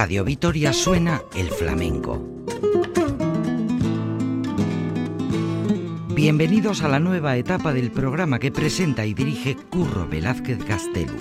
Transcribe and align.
Radio 0.00 0.22
Vitoria 0.22 0.72
suena 0.72 1.22
el 1.34 1.50
flamenco. 1.50 2.24
Bienvenidos 6.14 6.82
a 6.82 6.88
la 6.88 7.00
nueva 7.00 7.36
etapa 7.36 7.72
del 7.72 7.90
programa 7.90 8.38
que 8.38 8.52
presenta 8.52 9.04
y 9.06 9.12
dirige 9.12 9.56
Curro 9.56 10.06
Velázquez 10.06 10.62
Castelu. 10.62 11.16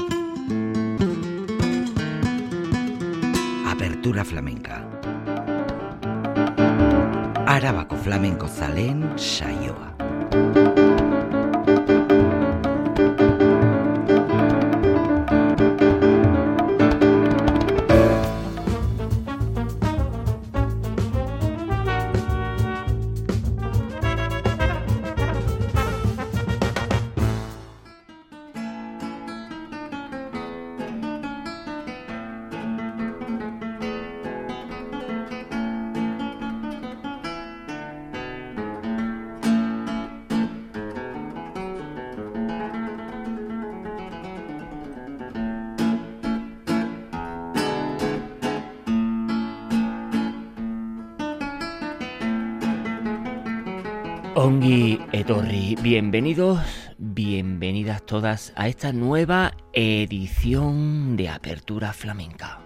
Apertura 3.66 4.24
flamenca. 4.24 4.88
Arabako 7.48 7.96
flamenco 7.96 8.48
zalen 8.48 9.18
saioa. 9.18 9.97
Bienvenidos, 55.90 56.60
bienvenidas 56.98 58.06
todas 58.06 58.52
a 58.58 58.68
esta 58.68 58.92
nueva 58.92 59.54
edición 59.72 61.16
de 61.16 61.30
Apertura 61.30 61.94
Flamenca. 61.94 62.57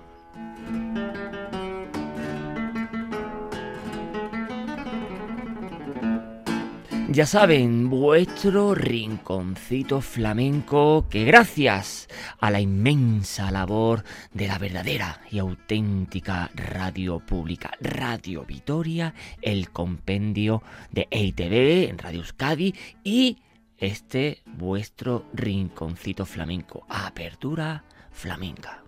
Ya 7.14 7.26
saben, 7.26 7.90
vuestro 7.90 8.74
rinconcito 8.74 10.00
flamenco 10.00 11.08
que 11.10 11.26
gracias 11.26 12.08
a 12.40 12.50
la 12.50 12.62
inmensa 12.62 13.52
labor 13.52 14.06
de 14.34 14.48
la 14.48 14.58
verdadera 14.58 15.20
y 15.30 15.40
auténtica 15.40 16.50
radio 16.56 17.20
pública, 17.20 17.72
Radio 17.82 18.46
Vitoria, 18.46 19.14
el 19.42 19.72
compendio 19.72 20.64
de 20.90 21.10
EITV 21.12 21.90
en 21.90 21.98
Radio 21.98 22.22
Euskadi 22.22 22.74
y 23.04 23.40
este 23.78 24.42
vuestro 24.46 25.26
rinconcito 25.34 26.26
flamenco, 26.26 26.86
Apertura 26.88 27.84
Flamenca. 28.12 28.86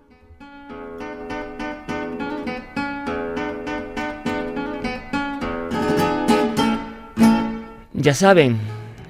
Ya 8.03 8.13
saben, 8.13 8.59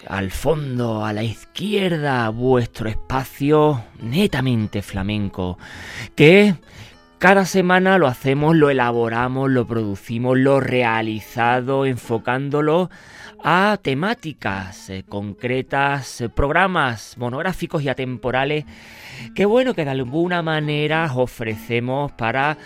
al 0.08 0.30
fondo, 0.30 1.04
a 1.04 1.14
la 1.14 1.24
izquierda, 1.24 2.30
vuestro 2.30 2.88
espacio 2.88 3.84
netamente 4.00 4.84
flamenco, 4.84 5.58
que 6.16 6.54
cada 7.18 7.46
semana 7.46 7.98
lo 7.98 8.06
hacemos, 8.06 8.56
lo 8.56 8.70
elaboramos, 8.70 9.50
lo 9.50 9.66
producimos, 9.66 10.38
lo 10.38 10.60
realizado, 10.60 11.88
enfocándolo 11.88 12.92
a 13.44 13.80
temáticas 13.82 14.92
eh, 14.92 15.04
concretas, 15.10 16.22
eh, 16.22 16.30
programas 16.30 17.18
monográficos 17.18 17.82
y 17.82 17.90
atemporales, 17.90 18.66
que 19.34 19.46
bueno, 19.46 19.74
que 19.74 19.86
de 19.86 19.92
alguna 19.92 20.44
manera 20.44 21.12
ofrecemos 21.16 22.12
para 22.12 22.60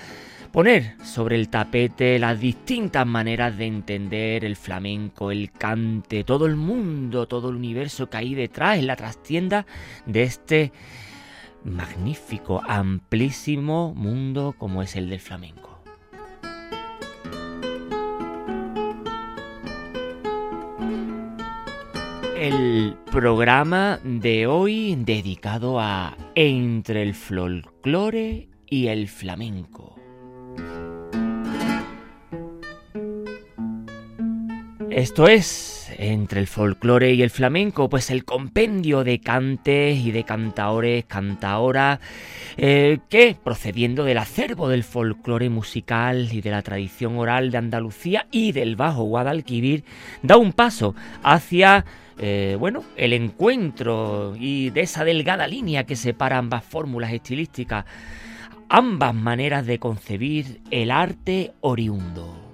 poner 0.57 0.95
sobre 1.03 1.35
el 1.35 1.49
tapete 1.49 2.17
las 2.17 2.39
distintas 2.39 3.05
maneras 3.05 3.55
de 3.59 3.67
entender 3.67 4.43
el 4.43 4.55
flamenco, 4.55 5.29
el 5.29 5.51
cante, 5.51 6.23
todo 6.23 6.47
el 6.47 6.55
mundo, 6.55 7.27
todo 7.27 7.51
el 7.51 7.57
universo 7.57 8.09
que 8.09 8.17
hay 8.17 8.33
detrás, 8.33 8.79
en 8.79 8.87
la 8.87 8.95
trastienda 8.95 9.67
de 10.07 10.23
este 10.23 10.71
magnífico, 11.63 12.63
amplísimo 12.67 13.93
mundo 13.93 14.55
como 14.57 14.81
es 14.81 14.95
el 14.95 15.11
del 15.11 15.19
flamenco. 15.19 15.79
El 22.35 22.97
programa 23.11 23.99
de 24.03 24.47
hoy 24.47 24.95
dedicado 24.95 25.79
a 25.79 26.17
Entre 26.33 27.03
el 27.03 27.13
folclore 27.13 28.49
y 28.65 28.87
el 28.87 29.07
flamenco. 29.07 29.96
Esto 34.97 35.27
es, 35.27 35.93
entre 35.99 36.39
el 36.39 36.47
folclore 36.47 37.13
y 37.13 37.21
el 37.21 37.29
flamenco, 37.29 37.87
pues 37.87 38.09
el 38.09 38.25
compendio 38.25 39.03
de 39.03 39.19
cantes 39.19 39.95
y 39.95 40.09
de 40.09 40.23
cantaores, 40.23 41.05
cantaoras, 41.05 41.99
eh, 42.57 42.97
que 43.07 43.37
procediendo 43.43 44.05
del 44.05 44.17
acervo 44.17 44.69
del 44.69 44.83
folclore 44.83 45.49
musical 45.49 46.29
y 46.33 46.41
de 46.41 46.49
la 46.49 46.63
tradición 46.63 47.15
oral 47.19 47.51
de 47.51 47.59
Andalucía 47.59 48.25
y 48.31 48.53
del 48.53 48.75
Bajo 48.75 49.03
Guadalquivir, 49.03 49.83
da 50.23 50.37
un 50.37 50.51
paso 50.51 50.95
hacia 51.21 51.85
eh, 52.17 52.57
bueno, 52.59 52.83
el 52.95 53.13
encuentro 53.13 54.35
y 54.35 54.71
de 54.71 54.81
esa 54.81 55.05
delgada 55.05 55.45
línea 55.45 55.83
que 55.83 55.95
separa 55.95 56.39
ambas 56.39 56.63
fórmulas 56.63 57.13
estilísticas, 57.13 57.85
ambas 58.67 59.13
maneras 59.13 59.67
de 59.67 59.77
concebir 59.77 60.59
el 60.71 60.89
arte 60.89 61.53
oriundo. 61.61 62.46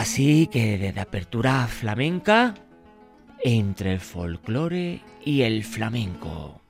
Así 0.00 0.46
que 0.46 0.78
desde 0.78 0.98
apertura 0.98 1.66
flamenca, 1.66 2.54
entre 3.44 3.92
el 3.92 4.00
folclore 4.00 5.02
y 5.26 5.42
el 5.42 5.62
flamenco. 5.62 6.62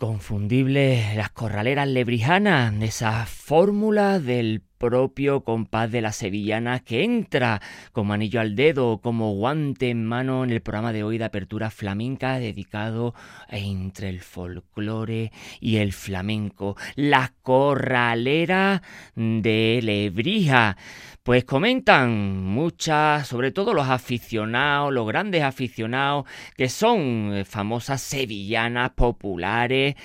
Inconfundibles 0.00 1.14
las 1.14 1.28
corraleras 1.28 1.86
lebrijanas, 1.86 2.72
esa 2.80 3.26
fórmula 3.26 4.18
del 4.18 4.62
propio 4.78 5.44
compás 5.44 5.92
de 5.92 6.00
las 6.00 6.16
sevillanas 6.16 6.80
que 6.80 7.04
entra 7.04 7.60
como 7.92 8.14
anillo 8.14 8.40
al 8.40 8.56
dedo, 8.56 9.02
como 9.02 9.34
guante 9.34 9.90
en 9.90 10.06
mano 10.06 10.42
en 10.42 10.48
el 10.48 10.62
programa 10.62 10.94
de 10.94 11.02
hoy 11.02 11.18
de 11.18 11.24
apertura 11.24 11.68
flamenca 11.68 12.38
dedicado 12.38 13.14
entre 13.50 14.08
el 14.08 14.22
folclore 14.22 15.32
y 15.60 15.76
el 15.76 15.92
flamenco. 15.92 16.78
Las 16.96 17.32
corraleras 17.42 18.80
de 19.14 19.80
Lebrija. 19.82 20.78
Pues 21.22 21.44
comentan 21.44 22.42
muchas, 22.44 23.28
sobre 23.28 23.52
todo 23.52 23.74
los 23.74 23.88
aficionados, 23.88 24.90
los 24.90 25.06
grandes 25.06 25.42
aficionados, 25.42 26.24
que 26.56 26.70
son 26.70 27.34
eh, 27.34 27.44
famosas 27.44 28.00
sevillanas 28.00 28.92
populares, 28.92 29.96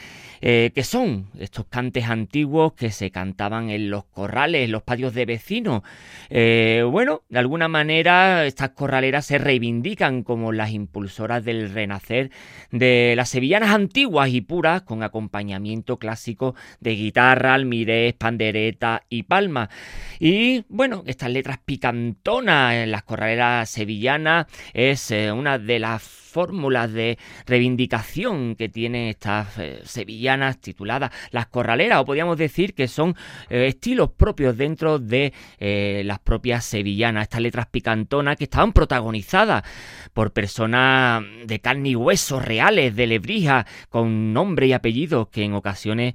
eh, 0.47 0.71
que 0.75 0.83
son 0.83 1.25
estos 1.39 1.65
cantes 1.65 2.05
antiguos 2.05 2.73
que 2.73 2.91
se 2.91 3.09
cantaban 3.09 3.71
en 3.71 3.89
los 3.89 4.05
corrales, 4.05 4.63
en 4.63 4.71
los 4.71 4.83
patios 4.83 5.15
de 5.15 5.25
vecinos. 5.25 5.81
Eh, 6.29 6.83
bueno, 6.87 7.23
de 7.29 7.39
alguna 7.39 7.67
manera 7.67 8.45
estas 8.45 8.69
corraleras 8.69 9.25
se 9.25 9.39
reivindican 9.39 10.21
como 10.21 10.51
las 10.51 10.69
impulsoras 10.69 11.43
del 11.43 11.73
renacer 11.73 12.29
de 12.69 13.15
las 13.17 13.29
sevillanas 13.29 13.71
antiguas 13.71 14.29
y 14.29 14.41
puras, 14.41 14.83
con 14.83 15.01
acompañamiento 15.01 15.97
clásico 15.97 16.53
de 16.79 16.91
guitarra, 16.91 17.55
almirez, 17.55 18.13
pandereta 18.13 19.01
y 19.09 19.23
palma. 19.23 19.71
Y 20.19 20.63
bueno, 20.69 21.01
estas 21.07 21.31
letras 21.31 21.57
picantonas 21.65 22.75
en 22.75 22.91
las 22.91 23.01
corraleras 23.01 23.67
sevillanas 23.67 24.45
es 24.73 25.09
eh, 25.09 25.31
una 25.31 25.57
de 25.57 25.79
las 25.79 26.24
fórmulas 26.35 26.91
de 26.91 27.17
reivindicación 27.45 28.57
que 28.57 28.67
tienen 28.67 29.07
estas 29.07 29.57
eh, 29.57 29.79
sevillanas 29.85 30.59
tituladas 30.59 31.11
las 31.31 31.45
corraleras, 31.45 32.01
o 32.01 32.05
podríamos 32.05 32.37
decir 32.37 32.73
que 32.73 32.89
son 32.89 33.15
eh, 33.49 33.67
estilos 33.67 34.11
propios 34.11 34.57
dentro 34.57 34.99
de 34.99 35.31
las 36.03 36.19
propias 36.19 36.65
sevillanas, 36.65 37.23
estas 37.23 37.41
letras 37.41 37.67
picantonas 37.67 38.35
que 38.35 38.43
estaban 38.43 38.73
protagonizadas 38.73 39.63
por 40.13 40.33
personas 40.33 41.23
de 41.45 41.59
carne 41.59 41.89
y 41.89 41.95
hueso 41.95 42.39
reales 42.39 42.95
de 42.95 43.07
Lebrija, 43.07 43.65
con 43.89 44.33
nombre 44.33 44.67
y 44.67 44.73
apellidos 44.73 45.29
que 45.29 45.43
en 45.43 45.53
ocasiones 45.53 46.13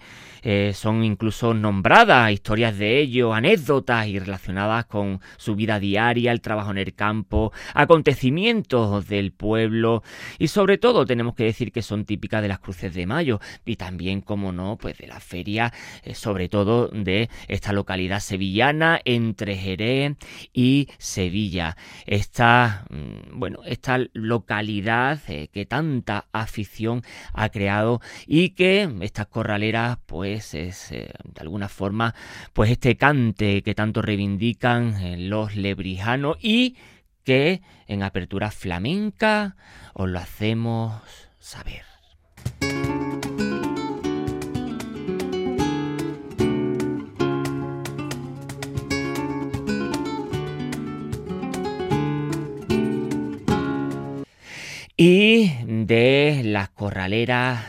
son 0.75 1.05
incluso 1.05 1.55
nombradas, 1.55 2.33
historias 2.33 2.77
de 2.79 3.01
ellos, 3.01 3.35
anécdotas 3.35 4.07
y 4.07 4.19
relacionadas 4.19 4.87
con 4.87 5.21
su 5.37 5.55
vida 5.57 5.79
diaria, 5.79 6.33
el 6.33 6.41
trabajo 6.41 6.71
en 6.71 6.79
el 6.79 6.95
campo, 6.95 7.53
acontecimientos 7.75 9.09
del 9.09 9.33
pueblo 9.33 10.03
y 10.39 10.49
sobre 10.49 10.79
todo 10.79 11.05
tenemos 11.05 11.35
que 11.35 11.45
decir 11.45 11.73
que 11.73 11.83
son 11.83 12.05
típicas 12.05 12.43
de 12.43 12.49
las 12.49 12.59
cruces 12.59 12.95
de 12.95 13.07
mayo 13.07 13.41
y 13.65 13.77
también, 13.77 14.21
como 14.21 14.53
no, 14.53 14.77
pues 14.77 14.99
de 14.99 15.07
la 15.07 15.21
feria, 15.21 15.73
eh, 16.03 16.15
sobre 16.15 16.49
todo 16.49 16.89
de 16.89 17.29
esta 17.49 17.73
localidad 17.73 18.21
sevillana 18.21 19.01
entre 19.05 19.57
Jerez 19.57 20.17
y 20.53 20.89
Sevilla. 20.99 21.77
Esta, 22.07 22.85
mm, 22.91 23.39
bueno, 23.39 23.61
esta 23.65 23.99
localidad 24.13 25.21
eh, 25.29 25.49
que 25.49 25.67
tanta 25.67 26.27
afición 26.33 27.03
ha 27.33 27.49
creado 27.49 28.01
y 28.27 28.51
que 28.51 28.89
estas 29.01 29.27
corraleras, 29.27 29.99
pues 30.07 30.55
es 30.55 30.93
eh, 30.93 31.11
de 31.25 31.41
alguna 31.41 31.69
forma, 31.69 32.15
pues 32.53 32.71
este 32.71 32.97
cante 32.97 33.63
que 33.63 33.75
tanto 33.75 34.03
reivindican 34.03 35.29
los 35.29 35.57
lebrijanos 35.57 36.37
y 36.41 36.77
que 37.25 37.63
en 37.87 38.03
apertura 38.03 38.51
flamenca 38.51 39.57
os 39.95 40.09
lo 40.09 40.19
hacemos 40.19 41.03
saber. 41.39 41.85
Y 54.97 55.53
de 55.65 56.43
las 56.45 56.69
corraleras 56.69 57.65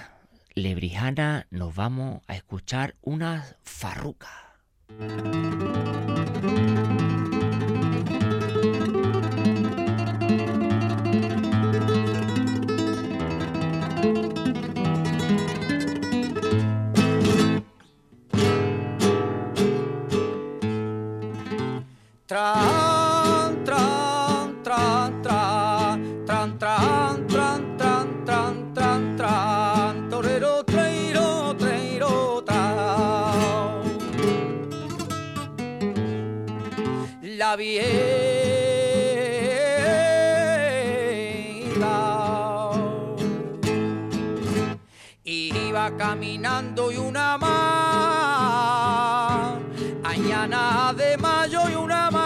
lebrijanas 0.54 1.46
nos 1.50 1.74
vamos 1.74 2.22
a 2.28 2.36
escuchar 2.36 2.96
una 3.02 3.46
farruca. 3.64 4.58
Caminando 46.42 46.92
y 46.92 46.98
una 46.98 47.38
más, 47.38 47.52
añana 50.04 50.92
de 50.98 51.16
mayo 51.18 51.70
y 51.70 51.76
una 51.76 52.10
más. 52.10 52.22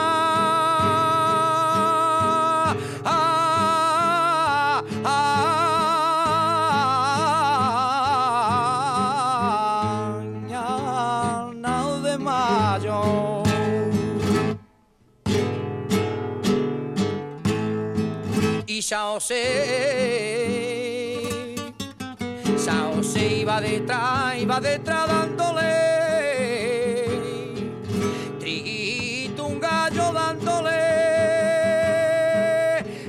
Ah, 3.03 4.83
ah, 5.03 5.41
añana 10.31 11.99
de 12.01 12.17
mayo. 12.17 13.43
Y 18.67 18.81
Sao 18.81 19.19
se, 19.19 20.44
iba 23.45 23.61
detrás, 23.61 24.37
iba 24.39 24.59
detrás 24.59 25.07
dándole. 25.07 25.69
Triguito, 28.39 29.45
un 29.45 29.59
gallo 29.59 30.11
dándole. 30.11 30.71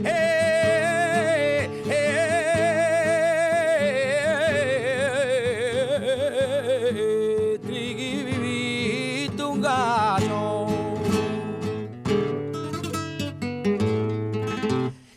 eh, 0.04 1.70
eh, 1.88 2.26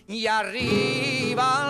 y 0.08 0.28
arriba 0.28 1.69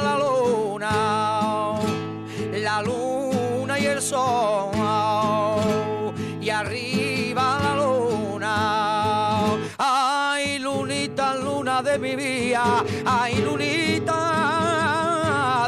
y 6.41 6.49
arriba 6.49 7.59
la 7.61 7.75
luna, 7.75 9.57
ay 9.77 10.57
lunita, 10.59 11.35
luna 11.35 11.81
de 11.81 11.99
mi 11.99 12.15
vida, 12.15 12.81
ay 13.05 13.41
lunita 13.41 14.17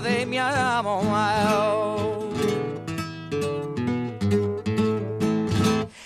de 0.02 0.26
mi 0.26 0.38
amor. 0.38 1.04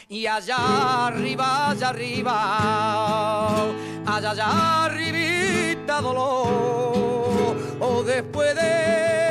Y 0.10 0.25
allá 0.25 1.08
arriba, 1.08 1.70
allá 1.70 1.89
arriba, 1.89 3.67
allá, 4.08 4.32
allá 4.32 4.86
arribita 4.86 6.01
dolor, 6.01 7.55
o 7.79 8.01
después 8.03 8.55
de... 8.55 9.25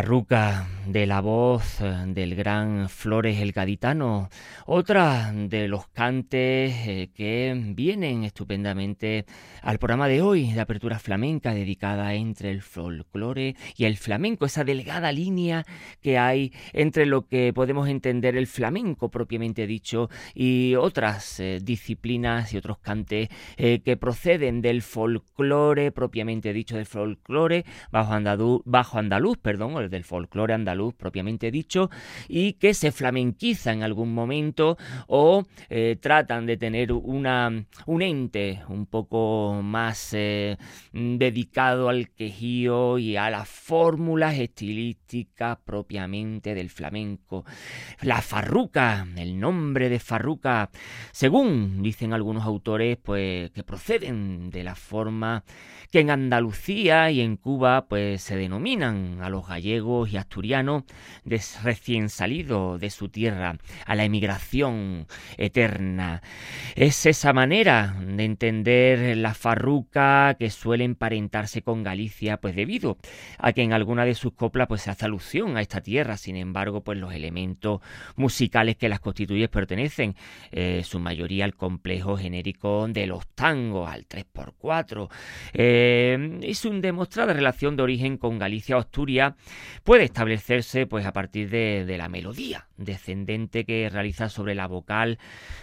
Farruca, 0.00 0.72
de 0.92 1.06
la 1.06 1.20
voz 1.20 1.80
eh, 1.80 2.04
del 2.08 2.34
gran 2.34 2.88
Flores 2.88 3.38
el 3.38 3.52
Gaditano, 3.52 4.28
otra 4.66 5.32
de 5.32 5.68
los 5.68 5.86
cantes 5.86 6.74
eh, 6.86 7.10
que 7.14 7.54
vienen 7.76 8.24
estupendamente 8.24 9.24
al 9.62 9.78
programa 9.78 10.08
de 10.08 10.20
hoy 10.20 10.52
de 10.52 10.60
apertura 10.60 10.98
flamenca 10.98 11.54
dedicada 11.54 12.14
entre 12.14 12.50
el 12.50 12.62
folclore 12.62 13.54
y 13.76 13.84
el 13.84 13.98
flamenco, 13.98 14.46
esa 14.46 14.64
delgada 14.64 15.12
línea 15.12 15.64
que 16.00 16.18
hay 16.18 16.52
entre 16.72 17.06
lo 17.06 17.28
que 17.28 17.52
podemos 17.52 17.88
entender 17.88 18.36
el 18.36 18.48
flamenco 18.48 19.10
propiamente 19.10 19.68
dicho 19.68 20.10
y 20.34 20.74
otras 20.74 21.38
eh, 21.38 21.60
disciplinas 21.62 22.52
y 22.52 22.56
otros 22.56 22.78
cantes 22.78 23.28
que 23.56 23.96
proceden 23.96 24.62
del 24.62 24.82
folclore 24.82 25.92
propiamente 25.92 26.52
dicho 26.52 26.76
del 26.76 26.86
folclore 26.86 27.64
bajo 27.92 28.12
andaluz, 28.12 28.62
bajo 28.64 28.98
andaluz 28.98 29.38
perdón, 29.38 29.80
el 29.80 29.90
del 29.90 30.04
folclore 30.04 30.54
andaluz 30.54 30.79
propiamente 30.96 31.50
dicho, 31.50 31.90
y 32.28 32.54
que 32.54 32.74
se 32.74 32.92
flamenquiza 32.92 33.72
en 33.72 33.82
algún 33.82 34.14
momento 34.14 34.76
o 35.06 35.44
eh, 35.68 35.96
tratan 36.00 36.46
de 36.46 36.56
tener 36.56 36.92
un 36.92 37.26
ente 38.02 38.62
un 38.68 38.86
poco 38.86 39.60
más 39.62 40.12
eh, 40.12 40.56
dedicado 40.92 41.88
al 41.88 42.10
quejío 42.10 42.98
y 42.98 43.16
a 43.16 43.30
las 43.30 43.48
fórmulas 43.48 44.38
estilísticas 44.38 45.58
propiamente 45.64 46.54
del 46.54 46.70
flamenco. 46.70 47.44
La 48.02 48.22
farruca, 48.22 49.06
el 49.16 49.38
nombre 49.38 49.88
de 49.88 49.98
farruca, 49.98 50.70
según 51.12 51.82
dicen 51.82 52.12
algunos 52.12 52.44
autores, 52.44 52.96
pues 53.02 53.50
que 53.50 53.64
proceden 53.64 54.50
de 54.50 54.64
la 54.64 54.74
forma 54.74 55.44
que 55.90 56.00
en 56.00 56.10
Andalucía 56.10 57.10
y 57.10 57.20
en 57.20 57.36
Cuba 57.36 57.86
pues 57.88 58.22
se 58.22 58.36
denominan 58.36 59.18
a 59.22 59.28
los 59.28 59.48
gallegos 59.48 60.12
y 60.12 60.16
asturianos 60.16 60.69
de 61.24 61.40
recién 61.62 62.08
salidos 62.08 62.80
de 62.80 62.90
su 62.90 63.08
tierra 63.08 63.56
a 63.86 63.94
la 63.94 64.04
emigración 64.04 65.06
eterna. 65.36 66.22
Es 66.74 67.06
esa 67.06 67.32
manera 67.32 67.96
de 68.00 68.24
entender 68.24 69.16
la 69.16 69.34
farruca 69.34 70.36
que 70.38 70.50
suele 70.50 70.84
emparentarse 70.84 71.62
con 71.62 71.82
Galicia 71.82 72.38
pues 72.38 72.54
debido 72.54 72.98
a 73.38 73.52
que 73.52 73.62
en 73.62 73.72
alguna 73.72 74.04
de 74.04 74.14
sus 74.14 74.32
coplas 74.32 74.68
pues 74.68 74.82
se 74.82 74.90
hace 74.90 75.04
alusión 75.04 75.56
a 75.56 75.60
esta 75.60 75.80
tierra, 75.80 76.16
sin 76.16 76.36
embargo 76.36 76.82
pues 76.82 76.98
los 76.98 77.12
elementos 77.12 77.80
musicales 78.16 78.76
que 78.76 78.88
las 78.88 79.00
constituyen 79.00 79.48
pertenecen 79.48 80.14
eh, 80.50 80.82
su 80.84 80.98
mayoría 80.98 81.44
al 81.44 81.54
complejo 81.54 82.16
genérico 82.16 82.86
de 82.88 83.06
los 83.06 83.26
tangos, 83.28 83.90
al 83.90 84.06
3x4. 84.06 85.08
Eh, 85.52 86.38
es 86.42 86.64
una 86.64 86.80
demostrada 86.80 87.32
relación 87.32 87.76
de 87.76 87.82
origen 87.82 88.16
con 88.16 88.38
Galicia 88.38 88.76
o 88.76 88.80
Asturias, 88.80 89.34
puede 89.84 90.04
pues 90.88 91.06
a 91.06 91.12
partir 91.12 91.50
de, 91.50 91.96
la 91.96 92.08
melodía 92.08 92.66
descendente 92.76 93.64
que 93.64 93.88
realiza 93.90 94.28
sobre 94.28 94.54
la 94.54 94.66
vocal 94.66 95.18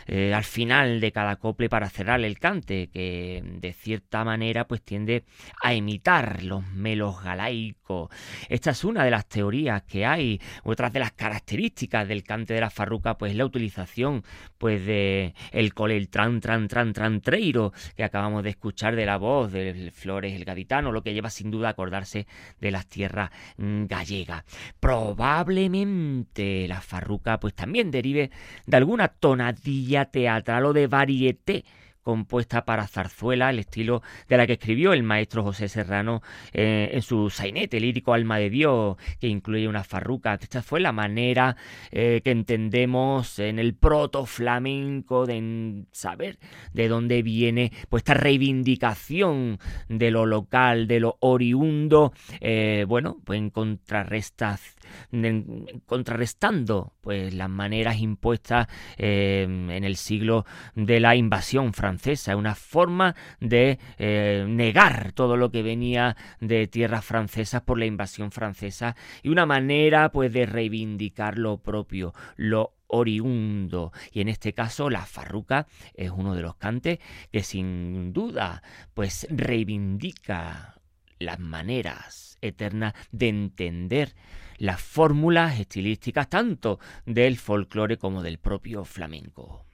eh, 0.06 0.34
al 0.34 0.44
final 0.44 1.00
de 1.00 1.12
cada 1.12 1.38
cople 1.38 1.70
para 1.70 1.90
cerrar 1.90 2.22
el 2.22 2.40
cante, 2.40 2.88
que 2.88 3.44
de 3.44 3.74
cierta 3.74 4.24
manera 4.24 4.68
pues 4.68 4.82
tiende 4.82 5.24
a 5.64 5.74
imitar 5.74 6.44
los 6.44 6.66
melos 6.68 7.24
galaicos. 7.24 8.10
Esta 8.50 8.72
es 8.72 8.84
una 8.84 9.04
de 9.04 9.12
las 9.12 9.28
teorías 9.28 9.84
que 9.84 10.06
hay, 10.06 10.42
otras 10.64 10.94
de 10.94 11.00
las 11.00 11.12
características 11.12 12.08
del 12.08 12.24
cante 12.24 12.54
de 12.54 12.62
la 12.62 12.70
farruca, 12.70 13.18
pues 13.18 13.36
la 13.36 13.46
utilización 13.46 14.24
pues 14.58 14.86
de 14.86 15.34
el 15.52 15.74
cole, 15.74 15.98
el 15.98 16.10
tran, 16.10 16.40
tran, 16.40 16.68
tran, 16.68 16.94
tran, 16.94 17.22
treiro, 17.22 17.74
que 17.96 18.04
acabamos 18.04 18.44
de 18.44 18.50
escuchar 18.50 18.96
de 18.96 19.06
la 19.06 19.18
voz 19.18 19.52
de 19.52 19.92
Flores 19.92 20.34
el 20.34 20.46
Gaditano, 20.46 20.92
lo 20.92 21.04
que 21.04 21.14
lleva 21.14 21.30
sin 21.30 21.52
duda 21.52 21.70
a 21.70 21.72
acordarse 21.72 22.28
de 22.60 22.72
las 22.72 22.88
tierras 22.88 23.32
mm, 23.58 23.86
gallegas. 23.86 24.44
Probablemente 24.88 26.66
la 26.66 26.80
farruca 26.80 27.42
pues 27.42 27.54
también 27.54 27.92
derive 27.92 28.32
de 28.66 28.78
alguna 28.78 29.10
tonadilla 29.10 30.06
teatral 30.06 30.68
o 30.68 30.72
de 30.72 30.88
varieté 30.88 31.66
compuesta 32.08 32.64
para 32.64 32.88
zarzuela, 32.88 33.50
el 33.50 33.60
estilo 33.60 34.02
de 34.30 34.38
la 34.38 34.48
que 34.48 34.54
escribió 34.54 34.94
el 34.94 35.04
maestro 35.04 35.44
José 35.44 35.68
Serrano 35.68 36.22
eh, 36.54 36.92
en 36.94 37.02
su 37.02 37.30
sainete 37.30 37.82
lírico 37.82 38.14
Alma 38.14 38.38
de 38.38 38.50
Dios, 38.50 38.96
que 39.20 39.28
incluye 39.28 39.68
una 39.68 39.84
farruca. 39.84 40.36
Esta 40.36 40.64
fue 40.64 40.80
la 40.80 40.94
manera 40.94 41.58
eh, 41.92 42.22
que 42.24 42.32
entendemos 42.32 43.40
en 43.40 43.60
el 43.60 43.76
proto 43.76 44.26
flamenco 44.26 45.26
de 45.26 45.84
saber 45.92 46.40
de 46.72 46.88
dónde 46.88 47.24
viene 47.24 47.74
pues, 47.90 48.00
esta 48.04 48.14
reivindicación 48.14 49.60
de 49.90 50.10
lo 50.10 50.26
local, 50.26 50.88
de 50.88 51.02
lo 51.02 51.18
oriundo, 51.20 52.14
eh, 52.40 52.86
bueno, 52.88 53.18
pues 53.26 53.38
en 53.38 53.50
contrarrestando 55.86 56.94
pues 57.02 57.34
las 57.34 57.50
maneras 57.50 58.00
impuestas 58.00 58.68
en 58.98 59.84
el 59.84 59.96
siglo 59.96 60.46
de 60.76 61.00
la 61.00 61.16
invasión 61.16 61.74
francesa. 61.74 61.88
Francesa, 61.88 62.36
una 62.36 62.54
forma 62.54 63.16
de 63.40 63.80
eh, 63.98 64.46
negar 64.46 65.14
todo 65.14 65.38
lo 65.38 65.52
que 65.52 65.64
venía 65.64 66.18
de 66.42 66.68
tierras 66.68 67.06
francesas 67.06 67.62
por 67.62 67.80
la 67.80 67.86
invasión 67.86 68.30
francesa 68.32 68.98
y 69.24 69.30
una 69.30 69.46
manera 69.46 70.12
pues 70.12 70.34
de 70.34 70.46
reivindicar 70.46 71.38
lo 71.38 71.60
propio, 71.60 72.14
lo 72.36 72.74
oriundo. 72.88 73.94
Y 74.12 74.20
en 74.20 74.28
este 74.28 74.52
caso 74.52 74.90
la 74.90 75.06
farruca 75.06 75.68
es 75.94 76.12
uno 76.12 76.36
de 76.36 76.42
los 76.42 76.56
cantes 76.56 77.00
que 77.32 77.42
sin 77.42 78.12
duda 78.12 78.62
pues 78.94 79.26
reivindica 79.30 80.76
las 81.20 81.40
maneras 81.40 82.27
eternas 82.42 82.94
de 83.12 83.30
entender 83.30 84.16
las 84.58 84.82
fórmulas 84.82 85.60
estilísticas 85.60 86.30
tanto 86.30 86.80
del 87.06 87.38
folclore 87.38 87.98
como 87.98 88.24
del 88.24 88.40
propio 88.40 88.86
flamenco. 88.86 89.66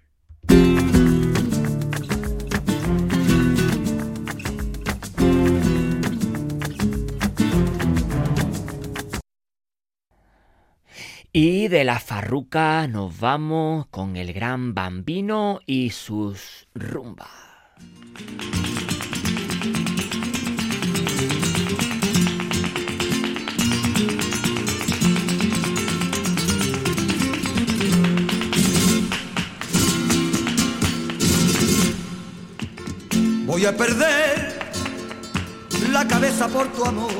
Y 11.36 11.67
de 11.67 11.84
la 11.84 12.00
farruca 12.00 12.88
nos 12.88 13.20
vamos 13.20 13.88
con 13.88 14.17
el 14.17 14.34
gran 14.34 14.75
bambino 14.75 15.62
y 15.65 15.89
sus 15.89 16.67
rumbas. 16.75 17.27
Voy 33.63 33.74
a 33.74 33.77
perder 33.77 34.60
la 35.89 36.05
cabeza 36.05 36.50
por 36.50 36.67
tu 36.74 36.84
amor 36.84 37.13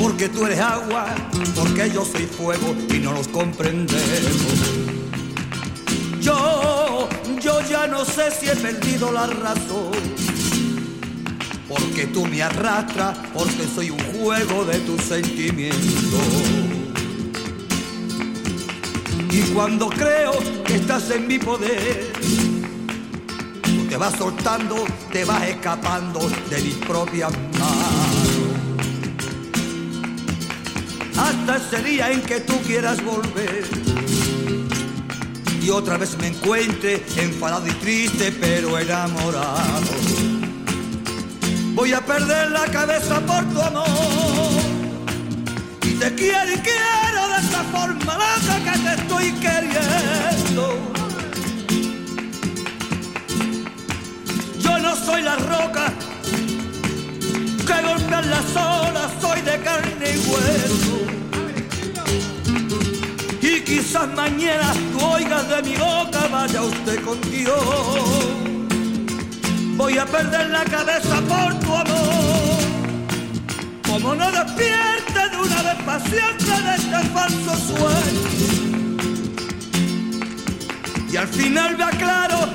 porque 0.00 0.30
tú 0.30 0.46
eres 0.46 0.58
agua, 0.58 1.04
porque 1.54 1.90
yo 1.92 2.02
soy 2.02 2.24
fuego 2.24 2.74
y 2.88 2.98
no 2.98 3.12
los 3.12 3.28
comprendemos. 3.28 4.00
Yo, 6.22 7.10
yo 7.42 7.60
ya 7.68 7.86
no 7.88 8.06
sé 8.06 8.30
si 8.30 8.48
he 8.48 8.56
perdido 8.56 9.12
la 9.12 9.26
razón, 9.26 9.92
porque 11.68 12.06
tú 12.06 12.24
me 12.24 12.42
arrastras, 12.42 13.18
porque 13.34 13.66
soy 13.74 13.90
un 13.90 14.00
juego 14.14 14.64
de 14.64 14.78
tus 14.78 15.02
sentimientos. 15.02 15.78
Y 19.30 19.42
cuando 19.52 19.90
creo 19.90 20.32
que 20.64 20.76
estás 20.76 21.10
en 21.10 21.26
mi 21.26 21.38
poder, 21.38 22.07
vas 23.98 24.14
soltando, 24.14 24.84
te 25.12 25.24
vas 25.24 25.42
escapando 25.44 26.20
de 26.50 26.62
mis 26.62 26.74
propias 26.76 27.32
manos 27.58 28.38
hasta 31.18 31.56
ese 31.56 31.82
día 31.82 32.10
en 32.10 32.22
que 32.22 32.40
tú 32.40 32.54
quieras 32.62 33.02
volver. 33.04 33.66
Y 35.60 35.70
otra 35.70 35.98
vez 35.98 36.16
me 36.18 36.28
encuentre 36.28 37.04
enfadado 37.16 37.66
y 37.66 37.72
triste, 37.72 38.32
pero 38.40 38.78
enamorado. 38.78 39.90
Voy 41.74 41.92
a 41.92 42.00
perder 42.04 42.50
la 42.50 42.64
cabeza 42.66 43.20
por 43.20 43.44
tu 43.52 43.60
amor. 43.60 43.86
Y 45.82 45.94
te 45.94 46.14
quiero 46.14 46.52
y 46.52 46.58
quiero 46.58 47.28
de 47.28 47.36
esta 47.42 47.62
forma 47.64 48.14
loca 48.14 48.72
que 48.72 48.78
te 48.78 48.94
estoy 48.94 49.32
queriendo. 49.32 50.97
Soy 55.04 55.22
la 55.22 55.36
roca 55.36 55.92
que 57.66 57.82
golpean 57.86 58.30
las 58.30 58.56
olas, 58.56 59.10
soy 59.20 59.40
de 59.42 59.58
carne 59.60 60.06
y 60.14 60.18
hueso. 60.28 60.98
Y 63.40 63.60
quizás 63.62 64.08
mañana 64.14 64.72
tú 64.92 65.04
oigas 65.04 65.48
de 65.48 65.62
mi 65.62 65.76
boca, 65.76 66.28
vaya 66.30 66.62
usted 66.62 67.02
con 67.04 67.20
Dios. 67.30 67.56
Voy 69.76 69.98
a 69.98 70.06
perder 70.06 70.50
la 70.50 70.64
cabeza 70.64 71.20
por 71.28 71.54
tu 71.60 71.74
amor. 71.74 72.58
Como 73.86 74.14
no 74.14 74.30
despiertes 74.30 75.08
para 75.88 76.00
siempre 76.00 76.54
de 76.64 76.74
este 76.76 77.08
falso 77.14 77.56
sueño. 77.56 78.28
Y 81.10 81.16
al 81.16 81.28
final 81.28 81.76
me 81.78 81.84
aclaro 81.84 82.47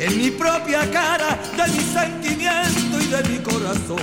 En 0.00 0.16
mi 0.16 0.30
propia 0.30 0.88
cara, 0.90 1.36
de 1.56 1.72
mi 1.72 1.80
sentimiento 1.80 3.00
y 3.00 3.06
de 3.06 3.22
mi 3.28 3.38
corazón. 3.38 3.98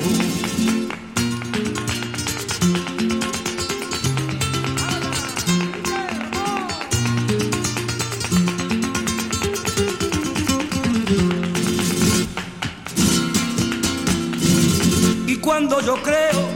Y 15.28 15.36
cuando 15.38 15.80
yo 15.82 15.96
creo 16.04 16.50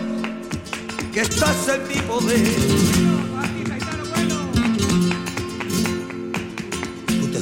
que 1.13 1.21
estás 1.21 1.69
en 1.69 1.87
mi 1.87 2.01
poder, 2.01 2.88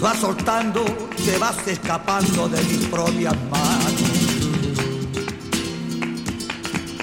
vas 0.07 0.19
soltando, 0.19 0.85
te 1.25 1.37
vas 1.37 1.67
escapando 1.67 2.47
de 2.47 2.63
mis 2.63 2.85
propias 2.85 3.35
manos. 3.51 4.03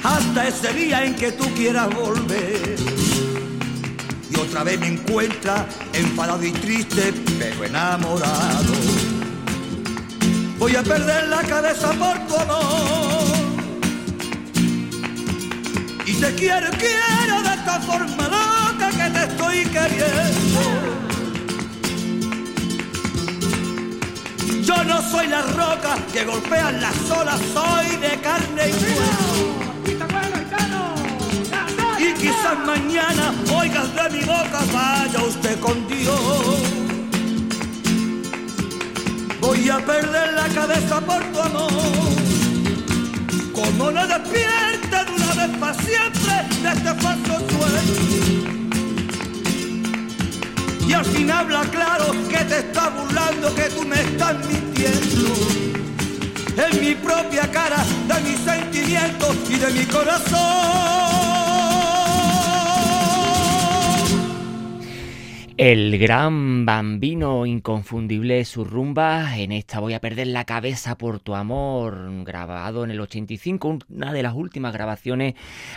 Hasta 0.03 0.49
ese 0.49 0.73
día 0.73 1.05
en 1.05 1.14
que 1.14 1.33
tú 1.33 1.45
quieras 1.55 1.95
volver. 1.95 2.77
Y 4.31 4.40
otra 4.40 4.64
vez 4.64 4.81
me 4.81 4.87
encuentra 4.87 5.67
enfadado 5.93 6.45
y 6.47 6.53
triste, 6.53 7.12
pero 7.38 7.64
enamorado. 7.64 8.75
Voy 10.59 10.75
a 10.75 10.83
perder 10.83 11.29
la 11.29 11.43
cabeza 11.43 11.90
por 11.93 12.19
tu 12.27 12.37
amor. 12.37 13.37
Y 16.07 16.12
te 16.14 16.35
quiero, 16.37 16.71
quiero 16.71 17.43
de 17.43 17.55
esta 17.55 17.81
forma 17.81 18.29
loca 18.29 18.88
que 18.88 19.11
te 19.11 19.25
estoy 19.25 19.64
queriendo. 19.67 20.84
Yo 24.77 24.85
no 24.85 25.03
soy 25.03 25.29
la 25.29 25.43
roca 25.43 25.97
que 26.13 26.25
golpean 26.25 26.81
las 26.81 27.11
olas, 27.11 27.41
soy 27.53 27.97
de 27.97 28.21
carne 28.21 28.69
y 28.69 28.73
hueso. 28.73 29.55
Y 31.99 32.13
quizás 32.15 32.59
mañana 32.67 33.35
oigas 33.57 33.95
de 33.95 34.11
mi 34.11 34.25
boca, 34.25 34.61
vaya 34.73 35.23
usted 35.23 35.61
con 35.61 35.87
Dios. 35.87 36.59
Voy 39.41 39.71
a 39.71 39.79
perder 39.79 40.33
la 40.35 40.49
cabeza 40.49 41.01
por 41.01 41.23
tu 41.25 41.41
amor. 41.41 41.71
Como 43.53 43.91
no 43.93 44.07
despierte 44.07 45.05
de 45.05 45.13
una 45.13 45.35
vez 45.35 45.59
para 45.59 45.75
siempre 45.75 46.35
de 46.63 46.69
este 46.69 46.95
falso 47.01 47.39
sueño. 47.49 47.95
Y 50.89 50.93
al 50.93 51.05
fin 51.05 51.31
habla 51.31 51.63
claro 51.71 52.13
que 52.29 52.45
te 52.45 52.59
está 52.59 52.89
burlando, 52.91 53.55
que 53.55 53.71
tú 53.71 53.85
me 53.85 54.01
estás 54.01 54.37
mintiendo. 54.47 55.35
En 56.57 56.81
mi 56.81 56.95
propia 56.95 57.51
cara, 57.51 57.85
de 58.09 58.21
mis 58.21 58.41
sentimientos 58.41 59.37
y 59.49 59.57
de 59.57 59.71
mi 59.71 59.85
corazón. 59.87 61.24
El 65.57 65.97
gran 65.99 66.67
bambino 66.67 67.47
inconfundible 67.47 68.45
su 68.45 68.64
rumba, 68.64 69.38
en 69.38 69.53
esta 69.53 69.79
voy 69.79 69.95
a 69.95 70.01
perder 70.01 70.27
la 70.27 70.45
cabeza 70.45 70.99
por 70.99 71.21
tu 71.21 71.37
amor, 71.37 72.25
grabado 72.25 72.83
en 72.83 72.90
el 72.90 73.01
85, 73.01 73.79
una 73.88 74.12
de 74.12 74.25
las 74.25 74.35
últimas 74.35 74.73
grabaciones 74.73 75.35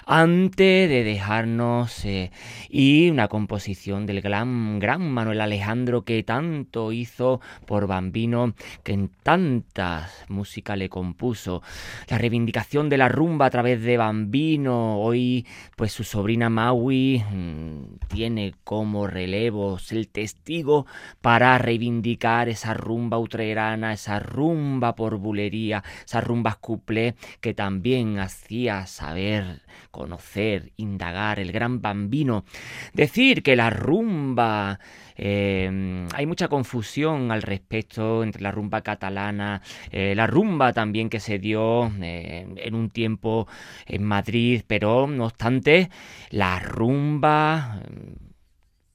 antes 0.08 0.90
de 0.90 1.04
dejarnos 1.04 2.06
eh, 2.06 2.32
y 2.72 3.12
una 3.12 3.28
composición 3.28 4.08
del 4.08 4.22
gran, 4.22 4.80
gran 4.80 5.12
Manuel 5.12 5.42
Alejandro 5.42 6.02
que 6.02 6.24
tanto 6.24 6.92
hizo 6.92 7.40
por 7.68 7.86
bambino, 7.86 8.56
que 8.82 8.94
en 8.94 9.12
tantas 9.22 10.26
músicas 10.28 10.76
le 10.76 10.90
compuso. 10.90 11.62
La 12.08 12.18
reivindicación 12.18 12.90
de 12.90 12.98
la 12.98 13.10
rumba 13.10 13.46
a 13.46 13.52
través 13.52 13.84
de 13.84 13.98
bambino, 13.98 15.00
hoy 15.00 15.46
pues 15.76 15.92
su 15.92 16.04
sobrina 16.04 16.50
Maui 16.50 17.24
mm, 17.32 18.08
tiene 18.08 18.56
como 18.63 19.06
relevo 19.06 19.67
el 19.92 20.08
testigo 20.10 20.86
para 21.22 21.58
reivindicar 21.58 22.50
esa 22.50 22.74
rumba 22.74 23.18
utrerana, 23.18 23.94
esa 23.94 24.20
rumba 24.20 24.96
por 24.96 25.18
bulería, 25.18 25.84
esas 26.06 26.24
rumbas 26.24 26.58
cuplé 26.58 27.16
que 27.42 27.54
también 27.54 28.20
hacía 28.20 28.86
saber, 28.86 29.62
conocer, 29.92 30.72
indagar 30.78 31.40
el 31.40 31.52
gran 31.52 31.82
bambino. 31.82 32.46
Decir 32.94 33.44
que 33.44 33.56
la 33.56 33.70
rumba 33.70 34.80
eh, 35.18 36.08
hay 36.14 36.26
mucha 36.26 36.48
confusión 36.48 37.32
al 37.32 37.42
respecto 37.42 38.24
entre 38.24 38.42
la 38.42 38.52
rumba 38.52 38.82
catalana, 38.82 39.62
eh, 39.92 40.14
la 40.16 40.28
rumba 40.28 40.74
también 40.74 41.10
que 41.10 41.20
se 41.20 41.40
dio 41.40 41.92
eh, 42.02 42.48
en 42.58 42.76
un 42.76 42.90
tiempo 42.90 43.48
en 43.86 44.04
Madrid, 44.04 44.62
pero 44.68 45.08
no 45.08 45.26
obstante, 45.26 45.90
la 46.30 46.60
rumba 46.60 47.82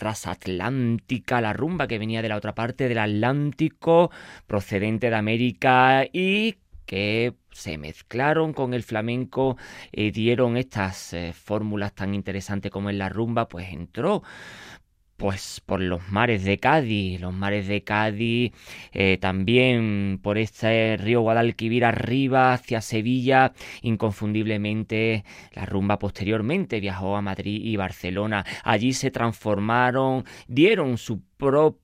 transatlántica, 0.03 1.41
la 1.41 1.53
rumba 1.53 1.87
que 1.87 2.01
venía 2.01 2.23
de 2.23 2.29
la 2.29 2.37
otra 2.37 2.57
parte 2.57 2.89
del 2.89 2.99
Atlántico, 2.99 4.11
procedente 4.49 5.11
de 5.11 5.15
América 5.15 6.05
y 6.13 6.57
que 6.87 7.35
se 7.53 7.79
mezclaron 7.79 8.53
con 8.53 8.75
el 8.75 8.83
flamenco 8.83 9.57
y 9.93 10.11
dieron 10.11 10.57
estas 10.57 11.13
eh, 11.13 11.33
fórmulas 11.33 11.95
tan 11.95 12.15
interesantes 12.15 12.73
como 12.73 12.91
en 12.91 12.99
la 12.99 13.11
rumba, 13.11 13.49
pues 13.49 13.73
entró 13.73 14.25
pues 15.23 15.63
por 15.65 15.81
los 15.81 16.11
mares 16.11 16.43
de 16.43 16.59
Cádiz, 16.59 17.21
los 17.21 17.33
mares 17.33 17.69
de 17.69 17.85
Cádiz, 17.85 18.51
eh, 18.93 19.19
también 19.21 20.19
por 20.21 20.37
este 20.37 20.97
río 20.97 21.21
Guadalquivir 21.21 21.85
arriba 21.85 22.53
hacia 22.53 22.81
Sevilla, 22.81 23.53
inconfundiblemente 23.83 25.25
la 25.53 25.65
rumba 25.65 26.01
posteriormente 26.01 26.81
viajó 26.81 27.15
a 27.17 27.23
Madrid 27.23 27.65
y 27.65 27.77
Barcelona, 27.77 28.45
allí 28.65 28.95
se 28.95 29.13
transformaron, 29.13 30.25
dieron 30.49 30.99
su 30.99 31.23
propio 31.37 31.82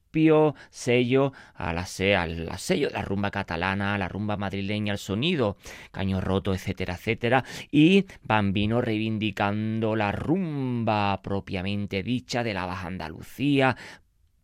sello 0.71 1.33
a 1.55 1.73
la, 1.73 1.83
al 1.83 2.59
sello 2.59 2.89
de 2.89 2.95
la 2.95 3.03
rumba 3.03 3.31
catalana, 3.31 3.99
la 3.99 4.09
rumba 4.09 4.37
madrileña, 4.37 4.93
el 4.93 4.99
sonido, 4.99 5.57
caño 5.91 6.21
roto, 6.21 6.55
etcétera, 6.55 6.95
etcétera, 6.95 7.45
y 7.71 8.07
Bambino 8.23 8.81
reivindicando 8.81 9.97
la 9.97 10.13
rumba 10.13 11.21
propiamente 11.23 12.03
dicha 12.03 12.43
de 12.43 12.55
la 12.55 12.67
Baja 12.67 12.89
Andalucía 12.89 13.77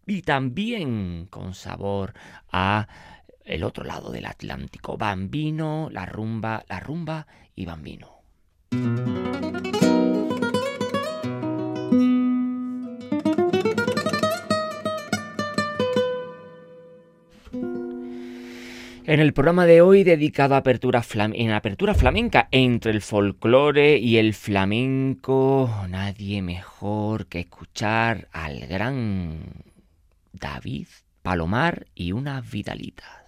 y 0.06 0.22
también 0.22 1.26
con 1.30 1.54
sabor 1.54 2.12
a 2.52 2.86
el 3.44 3.64
otro 3.64 3.84
lado 3.84 4.10
del 4.10 4.26
Atlántico, 4.26 4.96
Bambino, 4.96 5.88
la 5.90 6.06
rumba, 6.06 6.64
la 6.68 6.80
rumba 6.80 7.26
y 7.54 7.66
Bambino. 7.66 8.22
En 19.06 19.20
el 19.20 19.34
programa 19.34 19.66
de 19.66 19.82
hoy 19.82 20.02
dedicado 20.02 20.54
a 20.54 20.58
apertura 20.58 21.02
en 21.14 21.50
apertura 21.50 21.94
flamenca 21.94 22.48
entre 22.50 22.90
el 22.90 23.02
folclore 23.02 23.98
y 23.98 24.16
el 24.16 24.32
flamenco, 24.32 25.70
nadie 25.90 26.40
mejor 26.40 27.26
que 27.26 27.40
escuchar 27.40 28.28
al 28.32 28.66
gran 28.66 29.40
David 30.32 30.86
Palomar 31.20 31.86
y 31.94 32.12
una 32.12 32.40
vidalita. 32.40 33.26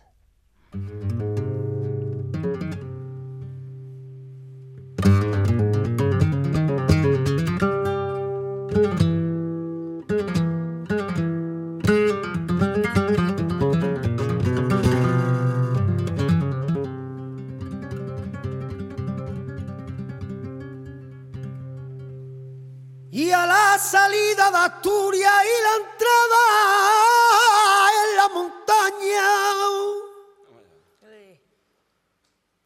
La 23.76 23.82
salida 23.82 24.50
de 24.50 24.56
Asturias 24.56 25.34
y 25.44 25.56
la 25.66 25.74
entrada 25.82 26.42
en 28.00 28.08
la 28.16 28.26
montaña. 28.36 29.28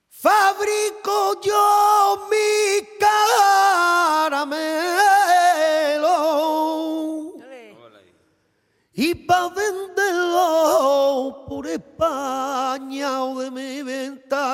Fabrico 0.09 1.41
yo 1.43 2.29
mi 2.31 2.87
caramelo 3.01 4.39
y 8.93 9.15
pa' 9.27 9.49
venderlo 9.49 11.45
por 11.49 11.67
España 11.67 13.25
o 13.25 13.41
de 13.41 13.51
mi 13.51 13.83
venta. 13.83 14.47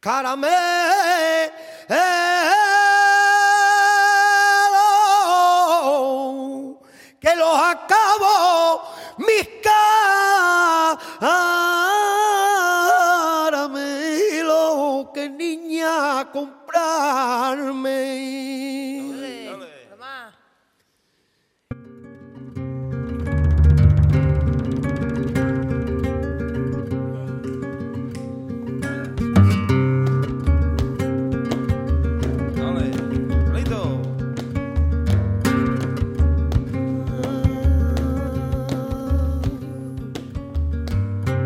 caramelo 0.00 1.24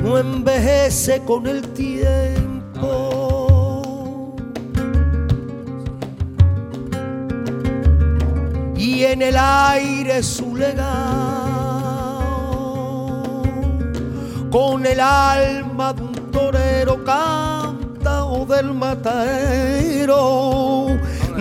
no 0.09 0.17
envejece 0.17 1.21
con 1.25 1.47
el 1.47 1.63
tiempo. 1.73 2.28
En 9.19 9.23
el 9.23 9.37
aire 9.37 10.23
su 10.23 10.55
legado, 10.55 10.93
con 14.49 14.87
el 14.87 15.01
alma 15.01 15.93
de 15.93 16.03
un 16.03 16.13
torero 16.31 17.05
canta 17.05 18.25
o 18.27 18.47
del 18.47 18.73
matadero, 18.75 20.07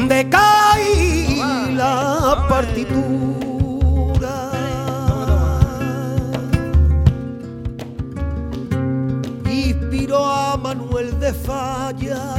decae 0.08 1.38
la 1.76 2.48
partitura. 2.50 3.38
inspiró 9.46 10.26
a 10.26 10.58
Manuel 10.58 11.20
de 11.20 11.32
Falla. 11.32 12.37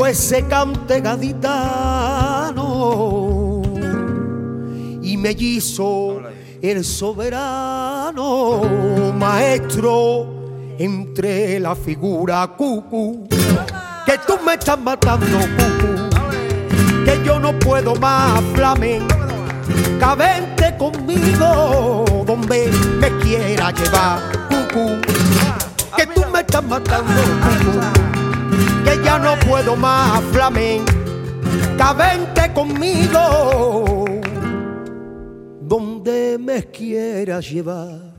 Fue 0.00 0.12
ese 0.12 0.46
cante 0.46 1.02
gaditano 1.02 1.60
y 5.02 5.14
mellizo 5.18 6.22
el 6.62 6.82
soberano, 6.86 8.62
maestro 9.14 10.26
entre 10.78 11.60
la 11.60 11.76
figura 11.76 12.46
cucu, 12.56 13.28
que 14.06 14.16
tú 14.26 14.38
me 14.42 14.54
estás 14.54 14.80
matando 14.80 15.38
cucu, 15.38 16.08
que 17.04 17.22
yo 17.22 17.38
no 17.38 17.52
puedo 17.58 17.94
más 17.96 18.42
flamenco 18.54 19.14
Cabente 20.00 20.74
conmigo 20.78 22.06
donde 22.24 22.72
me 22.98 23.10
quiera 23.18 23.70
llevar, 23.70 24.22
cucú. 24.48 24.98
Que 25.94 26.06
tú 26.06 26.22
me 26.32 26.40
estás 26.40 26.64
matando, 26.64 27.12
cucú. 27.12 28.09
Que 28.84 29.02
ya 29.04 29.18
no 29.18 29.36
puedo 29.40 29.76
más, 29.76 30.22
flamen. 30.32 30.84
Cabente 31.76 32.52
conmigo 32.52 34.04
donde 35.62 36.36
me 36.38 36.64
quiera 36.64 37.40
llevar. 37.40 38.16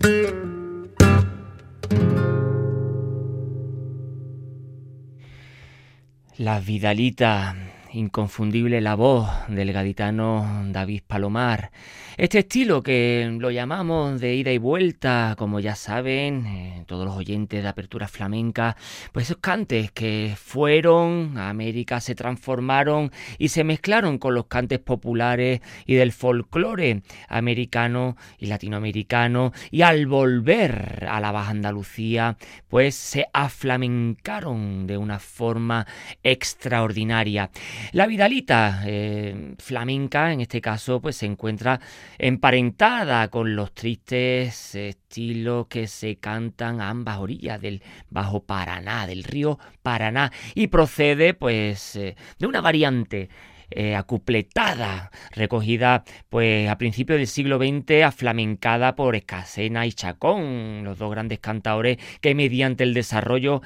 La 6.38 6.60
Vidalita, 6.60 7.56
inconfundible 7.94 8.82
la 8.82 8.96
voz 8.96 9.30
del 9.48 9.74
gaditano 9.74 10.66
David 10.68 11.04
Palomar. 11.08 11.72
Este 12.18 12.40
estilo 12.40 12.84
que 12.84 13.36
lo 13.40 13.52
llamamos 13.52 14.20
de 14.20 14.36
ida 14.36 14.52
y 14.52 14.58
vuelta, 14.58 15.36
como 15.38 15.60
ya 15.60 15.76
saben, 15.76 16.46
eh, 16.46 16.84
todos 16.86 17.06
los 17.06 17.16
oyentes 17.16 17.64
de 17.64 17.70
Apertura 17.70 18.08
Flamenca, 18.08 18.76
pues 19.12 19.28
esos 19.28 19.38
cantes 19.38 19.92
que 19.92 20.36
fueron 20.38 21.38
a 21.38 21.50
América, 21.50 22.02
se 22.02 22.14
transformaron 22.14 23.12
y 23.38 23.48
se 23.48 23.64
mezclaron 23.64 24.18
con 24.18 24.36
los 24.36 24.46
cantes 24.48 24.80
populares 24.80 25.62
y 25.86 25.96
del 25.96 26.12
folclore 26.12 27.02
americano 27.28 28.18
y 28.38 28.48
latinoamericano 28.48 29.54
y 29.72 29.82
al 29.82 30.06
volver 30.06 31.08
a 31.10 31.20
la 31.20 31.32
Baja 31.32 31.52
Andalucía, 31.52 32.38
pues 32.68 32.96
se 32.96 33.28
aflamencaron 33.34 34.86
de 34.86 34.98
una 34.98 35.20
forma 35.20 35.88
extraordinaria. 36.24 37.50
La 37.92 38.08
Vidalita 38.08 38.84
eh, 38.86 39.56
flamenca, 39.58 40.32
en 40.32 40.42
este 40.42 40.62
caso, 40.62 41.02
pues 41.02 41.18
se 41.18 41.26
encuentra 41.26 41.80
emparentada 42.18 43.28
con 43.30 43.56
los 43.56 43.74
tristes 43.74 44.76
estilos 44.76 45.68
que 45.68 45.88
se 45.88 46.18
cantan 46.18 46.82
a 46.82 46.90
ambas 46.90 47.20
orillas 47.20 47.62
del 47.62 47.82
Bajo 48.10 48.44
Paraná, 48.44 49.08
del 49.08 49.24
río 49.24 49.60
Paraná, 49.82 50.32
y 50.56 50.68
procede, 50.68 51.34
pues, 51.34 51.96
eh, 51.96 52.16
de 52.40 52.48
una 52.48 52.62
variante 52.62 53.30
eh, 53.74 53.96
acupletada, 53.96 55.12
recogida 55.32 56.04
pues 56.28 56.70
a 56.70 56.78
principios 56.78 57.18
del 57.20 57.28
siglo 57.28 57.58
XX, 57.58 58.04
aflamencada 58.04 58.96
por 58.96 59.16
Escasena 59.16 59.86
y 59.86 59.94
Chacón, 59.94 60.84
los 60.84 60.98
dos 60.98 61.10
grandes 61.10 61.40
cantadores 61.40 61.98
que 62.20 62.36
mediante 62.36 62.84
el 62.84 62.94
desarrollo 62.94 63.62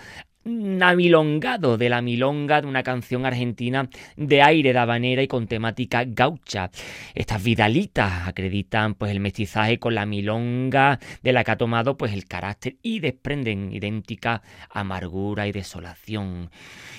namilongado 0.45 1.77
de 1.77 1.89
la 1.89 2.01
milonga 2.01 2.61
de 2.61 2.67
una 2.67 2.83
canción 2.83 3.25
argentina 3.25 3.89
de 4.15 4.41
aire 4.41 4.73
de 4.73 4.79
habanera 4.79 5.23
y 5.23 5.27
con 5.27 5.47
temática 5.47 6.03
gaucha. 6.05 6.69
Estas 7.13 7.43
vidalitas 7.43 8.27
acreditan 8.27 8.93
pues 8.93 9.11
el 9.11 9.19
mestizaje 9.19 9.79
con 9.79 9.95
la 9.95 10.05
milonga 10.05 10.99
de 11.23 11.33
la 11.33 11.43
que 11.43 11.51
ha 11.51 11.57
tomado 11.57 11.97
pues 11.97 12.13
el 12.13 12.25
carácter 12.25 12.77
y 12.81 12.99
desprenden 12.99 13.73
idéntica 13.73 14.43
amargura 14.69 15.47
y 15.47 15.51
desolación. 15.51 16.51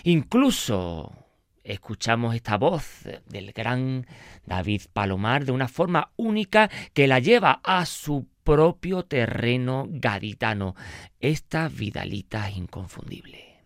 Incluso 0.02 1.12
escuchamos 1.62 2.34
esta 2.34 2.56
voz 2.56 3.04
del 3.26 3.52
gran 3.52 4.06
David 4.44 4.82
Palomar 4.92 5.44
de 5.44 5.52
una 5.52 5.68
forma 5.68 6.12
única 6.16 6.70
que 6.94 7.06
la 7.06 7.18
lleva 7.18 7.60
a 7.64 7.86
su 7.86 8.26
propio 8.46 9.02
terreno 9.02 9.86
gaditano. 9.88 10.76
Esta 11.18 11.68
vidalita 11.68 12.48
inconfundible. 12.48 13.56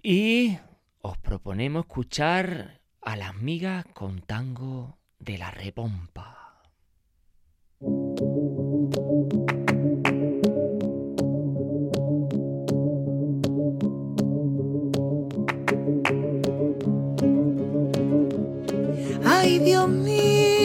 Y 0.00 0.58
os 1.02 1.18
proponemos 1.18 1.86
escuchar 1.86 2.80
a 3.02 3.16
las 3.16 3.34
migas 3.34 3.84
con 3.92 4.20
tango 4.22 4.96
de 5.18 5.38
la 5.38 5.50
repompa. 5.50 6.39
Dios 19.58 19.88
mío. 19.88 20.59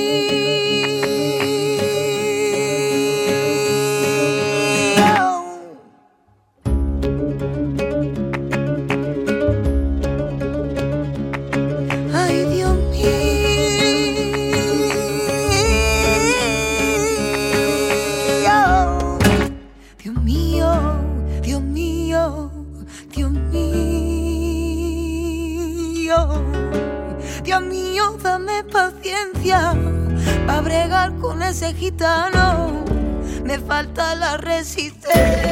Para 30.46 30.62
bregar 30.62 31.16
con 31.18 31.42
ese 31.42 31.74
gitano. 31.74 32.84
Me 33.44 33.60
falta 33.60 34.16
la 34.16 34.38
resistencia. 34.38 35.46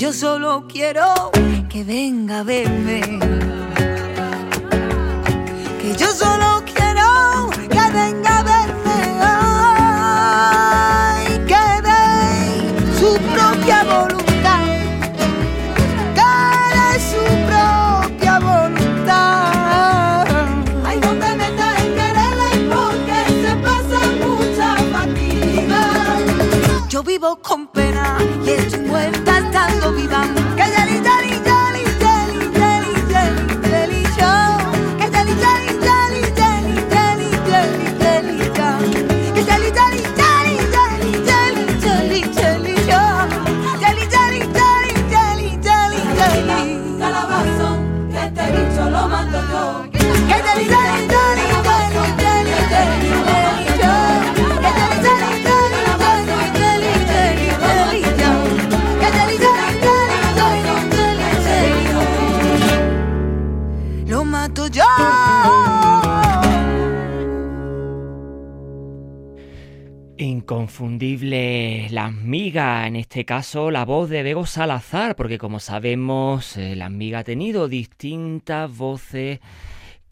Yo 0.00 0.14
solo 0.14 0.64
quiero 0.66 1.30
que 1.68 1.84
venga 1.84 2.38
a 2.38 2.42
verme. 2.42 3.49
Inconfundible 70.50 71.86
las 71.90 72.12
migas, 72.12 72.88
en 72.88 72.96
este 72.96 73.24
caso 73.24 73.70
la 73.70 73.84
voz 73.84 74.10
de 74.10 74.24
Bego 74.24 74.46
Salazar, 74.46 75.14
porque 75.14 75.38
como 75.38 75.60
sabemos, 75.60 76.56
eh, 76.56 76.74
las 76.74 76.90
migas 76.90 77.20
ha 77.20 77.24
tenido 77.24 77.68
distintas 77.68 78.76
voces 78.76 79.38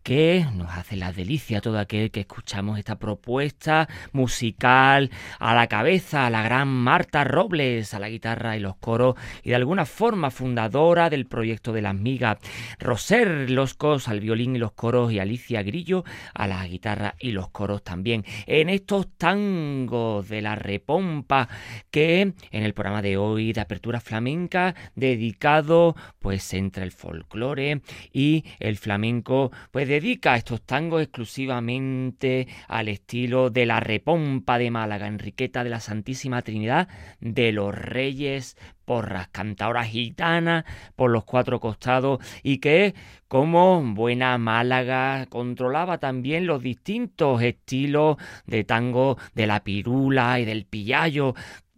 que 0.03 0.47
nos 0.55 0.71
hace 0.71 0.97
la 0.97 1.13
delicia 1.13 1.61
todo 1.61 1.79
aquel 1.79 2.11
que 2.11 2.21
escuchamos 2.21 2.79
esta 2.79 2.99
propuesta 2.99 3.89
musical 4.13 5.11
a 5.39 5.55
la 5.55 5.67
cabeza, 5.67 6.27
a 6.27 6.31
la 6.31 6.43
gran 6.43 6.69
Marta 6.69 7.25
Robles, 7.25 7.95
a 7.95 7.99
la 7.99 8.09
guitarra 8.09 8.57
y 8.57 8.61
los 8.61 8.77
coros, 8.77 9.17
y 9.43 9.51
de 9.51 9.57
alguna 9.57 9.85
forma 9.85 10.31
fundadora 10.31 11.11
del 11.11 11.27
proyecto 11.27 11.73
de 11.73 11.83
las 11.83 11.95
migas, 11.95 12.39
Roser 12.79 13.51
Loscos 13.51 14.09
al 14.09 14.21
violín 14.21 14.57
y 14.57 14.59
los 14.59 14.73
coros, 14.73 15.13
y 15.13 15.19
Alicia 15.19 15.63
Grillo 15.63 16.05
a 16.35 16.47
la 16.47 16.67
guitarra 16.67 17.15
y 17.19 17.33
los 17.33 17.51
coros 17.51 17.83
también. 17.83 18.25
En 18.47 18.69
estos 18.69 19.09
tangos 19.17 20.29
de 20.29 20.43
la 20.43 20.55
repompa 20.55 21.49
que 21.91 22.33
en 22.51 22.63
el 22.63 22.75
programa 22.75 23.03
de 23.03 23.17
hoy 23.17 23.53
de 23.53 23.61
apertura 23.61 24.01
flamenca, 24.01 24.75
dedicado 24.95 25.97
pues 26.19 26.55
entre 26.55 26.85
el 26.85 26.93
folclore 26.93 27.83
y 28.13 28.45
el 28.61 28.77
flamenco, 28.77 29.51
pues 29.71 29.88
dedica 29.88 30.37
estos 30.37 30.62
tangos 30.62 31.03
exclusivamente 31.03 32.46
al 32.68 32.87
estilo 32.88 33.51
de 33.51 33.66
la 33.66 33.81
repompa 33.81 34.59
de 34.59 34.70
Málaga, 34.70 35.09
Enriqueta 35.09 35.64
de 35.64 35.70
la 35.70 35.81
Santísima 35.81 36.42
Trinidad 36.42 36.88
de 37.20 37.51
los 37.51 37.74
Reyes 37.74 38.57
porras, 38.85 39.29
cantadoras 39.29 39.88
gitanas 39.88 40.64
por 40.96 41.11
los 41.11 41.24
cuatro 41.24 41.61
costados 41.61 42.20
y 42.42 42.59
que 42.59 42.94
como 43.27 43.83
buena 43.83 44.38
Málaga 44.38 45.27
controlaba 45.27 45.98
también 45.98 46.46
los 46.46 46.62
distintos 46.62 47.42
estilos 47.42 48.16
de 48.46 48.64
tango 48.64 49.18
de 49.35 49.46
la 49.46 49.62
pirula 49.64 50.40
y 50.40 50.44
del 50.46 50.64
pillayo, 50.64 51.35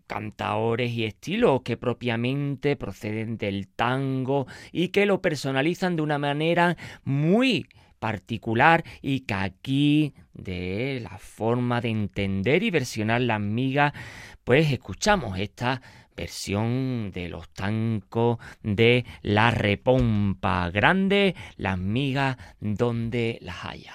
cantaores 0.07 0.91
y 0.93 1.05
estilos 1.05 1.63
que 1.63 1.77
propiamente 1.77 2.75
proceden 2.77 3.39
del 3.39 3.69
tango 3.69 4.47
y 4.73 4.89
que 4.89 5.07
lo 5.07 5.23
personalizan 5.23 5.95
de 5.95 6.03
una 6.03 6.19
manera 6.19 6.77
muy 7.05 7.67
particular 8.01 8.83
y 9.01 9.21
que 9.21 9.35
aquí 9.35 10.15
de 10.35 10.99
la 11.01 11.19
forma 11.19 11.81
de 11.81 11.91
entender 11.91 12.65
y 12.65 12.71
versionar 12.71 13.21
las 13.21 13.41
migas 13.41 13.93
pues 14.43 14.73
escuchamos 14.73 15.39
esta 15.39 15.81
versión 16.17 17.13
de 17.13 17.29
los 17.29 17.49
tancos 17.51 18.39
de 18.63 19.05
la 19.23 19.51
repompa 19.51 20.69
grande, 20.71 21.35
las 21.57 21.79
migas 21.79 22.37
donde 22.61 23.39
las 23.41 23.65
haya. 23.65 23.95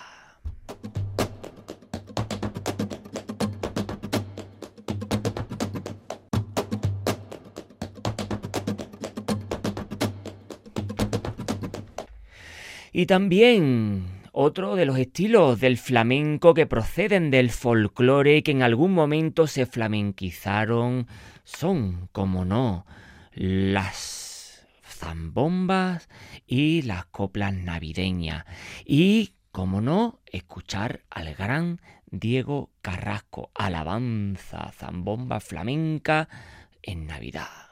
Y 12.98 13.08
también 13.08 14.06
otro 14.32 14.78
de 14.78 14.86
los 14.86 14.98
estilos 14.98 15.60
del 15.60 15.78
flamenco 15.78 16.54
que 16.54 16.66
proceden 16.66 17.30
del 17.30 17.50
folclore 17.50 18.42
que 18.42 18.52
en 18.52 18.64
algún 18.64 18.94
momento 18.94 19.48
se 19.48 19.66
flamenquizaron 19.66 21.06
son, 21.44 22.08
como 22.14 22.46
no, 22.46 22.86
las 23.34 24.66
zambombas 24.82 26.08
y 26.48 26.84
las 26.84 27.06
coplas 27.08 27.54
navideñas. 27.54 28.46
Y, 28.86 29.34
como 29.52 29.82
no, 29.82 30.22
escuchar 30.26 31.02
al 31.10 31.36
gran 31.36 31.82
Diego 32.06 32.70
Carrasco, 32.82 33.52
alabanza, 33.56 34.72
zambomba 34.72 35.42
flamenca 35.42 36.30
en 36.82 37.08
Navidad. 37.08 37.66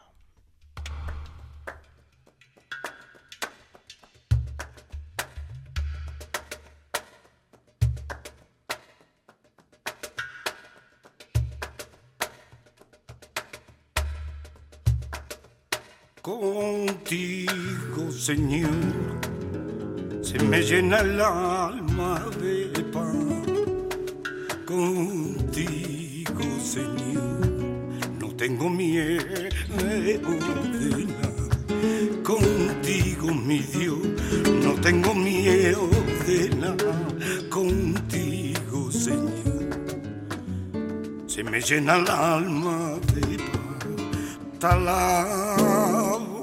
Señor, 18.23 18.69
se 20.21 20.39
me 20.45 20.61
llena 20.61 20.99
el 20.99 21.19
alma 21.19 22.23
de 22.39 22.81
paz. 22.93 23.13
Contigo, 24.65 26.41
Señor, 26.63 27.49
no 28.21 28.33
tengo 28.37 28.69
miedo 28.69 29.25
de 29.77 30.21
nada. 31.19 31.49
Contigo, 32.23 33.33
mi 33.33 33.59
Dios, 33.59 33.99
no 34.63 34.73
tengo 34.75 35.13
miedo 35.13 35.89
de 36.25 36.49
nada. 36.55 36.93
Contigo, 37.49 38.89
Señor, 38.89 39.67
se 41.27 41.43
me 41.43 41.59
llena 41.59 41.97
el 41.97 42.07
alma 42.07 42.93
de 43.15 43.37
paz. 43.37 44.71
Alabo, 44.71 46.41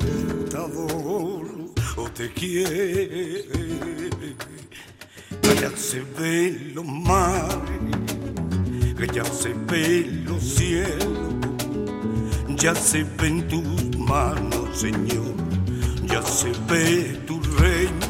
quiero. 2.28 2.70
Que 5.42 5.54
ya 5.61 5.76
se 5.76 6.02
ven 6.18 6.72
los 6.74 6.85
mares, 6.85 7.80
que 8.98 9.06
ya 9.06 9.24
se 9.24 9.54
ven 9.66 10.24
los 10.26 10.42
cielos, 10.42 11.35
ya 12.56 12.74
se 12.74 13.04
ven 13.18 13.48
tus 13.48 13.96
manos, 13.96 14.78
Señor, 14.78 15.35
ya 16.06 16.22
se 16.22 16.52
ve 16.68 17.20
tu 17.26 17.40
reino, 17.59 18.06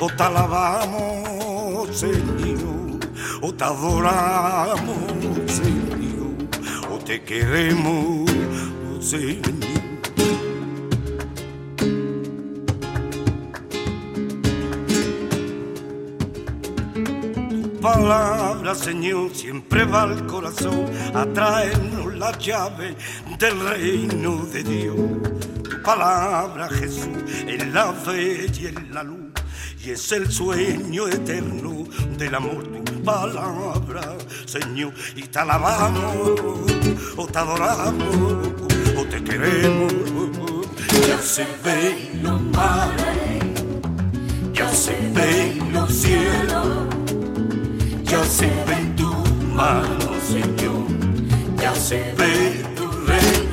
o 0.00 0.06
te 0.06 0.22
alabamos, 0.22 1.96
Señor, 1.96 3.00
o 3.40 3.54
te 3.54 3.64
adoramos, 3.64 4.96
Señor, 5.46 6.90
o 6.90 6.98
te 6.98 7.22
queremos, 7.22 8.30
Señor. 9.00 9.73
Palabra, 17.84 18.74
Señor, 18.74 19.34
siempre 19.34 19.84
va 19.84 20.04
al 20.04 20.24
corazón 20.24 20.86
a 21.12 21.26
traernos 21.26 22.14
la 22.14 22.32
llave 22.38 22.96
del 23.38 23.60
reino 23.60 24.42
de 24.46 24.62
Dios. 24.62 24.96
Tu 25.62 25.82
palabra, 25.82 26.66
Jesús, 26.70 27.18
es 27.46 27.66
la 27.74 27.92
fe 27.92 28.46
y 28.58 28.66
es 28.66 28.90
la 28.90 29.02
luz. 29.02 29.32
Y 29.84 29.90
es 29.90 30.12
el 30.12 30.32
sueño 30.32 31.08
eterno 31.08 31.84
del 32.16 32.34
amor, 32.34 32.64
tu 32.84 33.02
palabra, 33.02 34.16
Señor. 34.46 34.94
Y 35.14 35.24
te 35.24 35.40
alabamos, 35.40 36.40
o 37.18 37.26
te 37.26 37.38
adoramos, 37.38 38.48
o 38.96 39.04
te 39.10 39.22
queremos. 39.22 39.92
Ya 41.06 41.18
se 41.18 41.46
ven 41.62 42.22
los 42.22 42.40
mares, 42.40 43.44
ya 44.54 44.70
se 44.70 44.96
ven 45.12 45.70
los 45.70 45.92
cielos 45.92 47.03
ya 48.14 48.24
se 48.24 48.46
ve 48.46 48.74
en 48.74 48.96
tu 48.96 49.10
mano, 49.54 50.08
Señor, 50.22 50.86
ya 51.60 51.74
se 51.74 51.96
ve 52.16 52.62
tu 52.76 52.88
reino. 53.06 53.43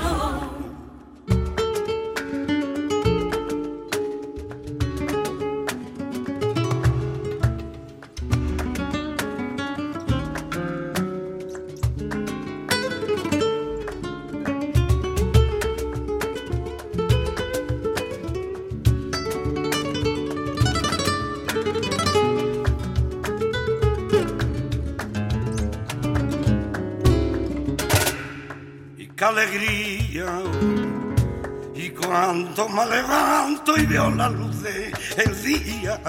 Me 32.71 32.85
levanto 32.85 33.77
y 33.77 33.85
veo 33.85 34.09
la 34.11 34.29
luz 34.29 34.61
del 34.63 35.43
día, 35.43 35.99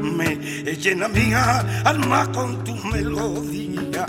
me 0.00 0.36
llena 0.76 1.08
mi 1.08 1.32
alma 1.84 2.30
con 2.32 2.64
tu 2.64 2.74
melodía. 2.76 4.06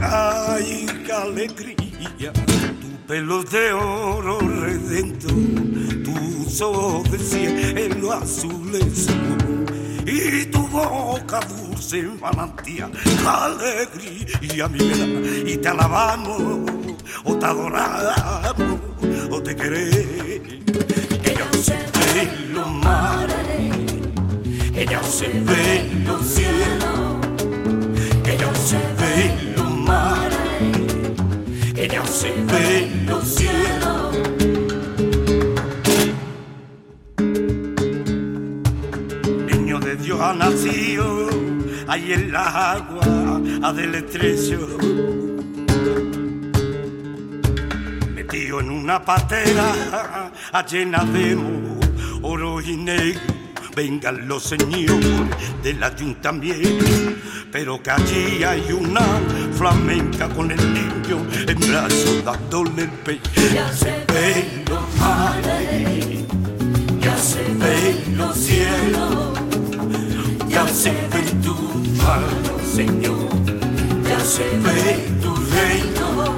Ay, 0.00 0.86
qué 1.04 1.12
alegría. 1.12 2.32
Tu 2.32 3.06
pelo 3.06 3.42
de 3.44 3.72
oro 3.72 4.38
redento, 4.40 5.28
tus 6.04 6.60
ojos 6.60 7.10
de 7.10 7.18
cielo 7.18 8.12
azules 8.12 9.08
y 10.06 10.46
tu 10.46 10.66
boca 10.68 11.40
dulce 11.40 12.02
manantial, 12.20 12.92
alegría 13.26 14.68
mi 14.68 14.78
vida, 14.78 15.06
y 15.50 15.56
te 15.56 15.68
alabamos, 15.68 16.70
o 17.24 17.36
te 17.36 17.46
adoramos, 17.46 18.80
o 19.30 19.42
te 19.42 19.56
queremos. 19.56 20.13
Ella 24.94 25.02
se 25.02 25.26
ve 25.26 25.90
los 26.06 26.22
cielos, 26.24 27.18
ella 28.24 28.54
se 28.54 28.78
ve 29.00 29.54
los 29.56 29.70
mares, 29.78 30.38
ella 31.74 32.06
se 32.06 32.30
ve 32.30 33.04
los 33.04 33.24
cielos. 33.24 34.18
niño 39.50 39.80
de 39.80 39.96
Dios 39.96 40.20
ha 40.20 40.32
nacido 40.32 41.28
ahí 41.88 42.12
en 42.12 42.30
la 42.30 42.72
agua 42.74 43.72
del 43.72 43.96
estrecho 43.96 44.78
metido 48.14 48.60
en 48.60 48.70
una 48.70 49.04
patera 49.04 50.30
llena 50.68 51.04
de 51.04 51.36
oro 52.22 52.60
y 52.60 52.76
negro 52.76 53.33
vengan 53.74 54.26
los 54.28 54.42
señores 54.44 55.28
del 55.62 55.82
ayuntamiento 55.82 56.84
pero 57.50 57.82
que 57.82 57.90
allí 57.90 58.42
hay 58.42 58.72
una 58.72 59.20
flamenca 59.56 60.28
con 60.28 60.50
el 60.50 60.74
niño 60.74 61.24
en 61.46 61.60
brazos 61.60 62.24
dándole 62.24 62.82
el 62.82 62.90
pecho. 62.90 63.30
Ya 63.54 63.72
se 63.72 64.04
ven 64.08 64.64
los 64.68 64.96
mares 64.98 66.24
ya 67.04 67.16
se 67.18 67.42
ven 67.62 68.16
los 68.16 68.34
cielos, 68.36 69.38
ya 70.48 70.66
se 70.66 70.90
ve 70.90 71.22
tu 71.42 71.54
mano, 72.02 72.52
Señor, 72.74 73.28
ya 74.08 74.20
se 74.20 74.44
ve 74.64 75.06
tu 75.22 75.34
reino, 75.54 76.34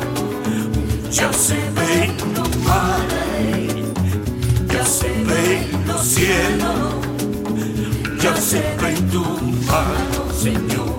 ya 1.10 1.32
se 1.32 1.54
ve 1.76 2.12
los 2.34 2.56
mares, 2.64 3.74
ya 4.72 4.84
se 4.84 5.08
ven 5.08 5.86
los 5.86 6.02
cielos, 6.02 7.05
ya 8.26 8.36
se 8.36 8.60
ve 8.80 8.92
tu 9.12 9.22
mano, 9.70 10.22
Señor, 10.32 10.96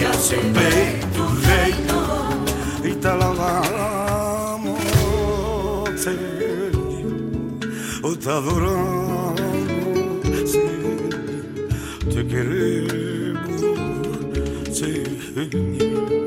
ya 0.00 0.12
se 0.12 0.36
ve 0.36 1.00
tu 1.14 1.24
reino, 1.48 2.00
y 2.84 2.92
te 3.00 3.08
alabamos, 3.08 4.80
Señor. 5.96 6.40
Te 8.22 8.30
adoramos, 8.30 9.40
Señor, 10.52 11.10
te 12.14 12.20
queremos, 12.28 13.60
Señor. 14.78 16.21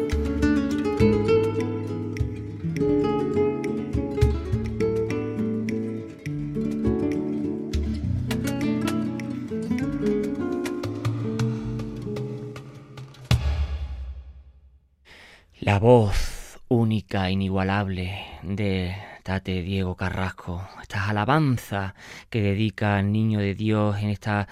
Voz 15.85 16.57
única, 16.67 17.29
inigualable 17.29 18.19
de 18.41 18.95
Tate 19.21 19.61
Diego 19.61 19.95
Carrasco, 19.95 20.67
estas 20.81 21.09
alabanzas 21.09 21.93
que 22.31 22.41
dedica 22.41 22.97
al 22.97 23.11
niño 23.11 23.37
de 23.39 23.53
Dios 23.53 23.99
en 23.99 24.09
esta 24.09 24.47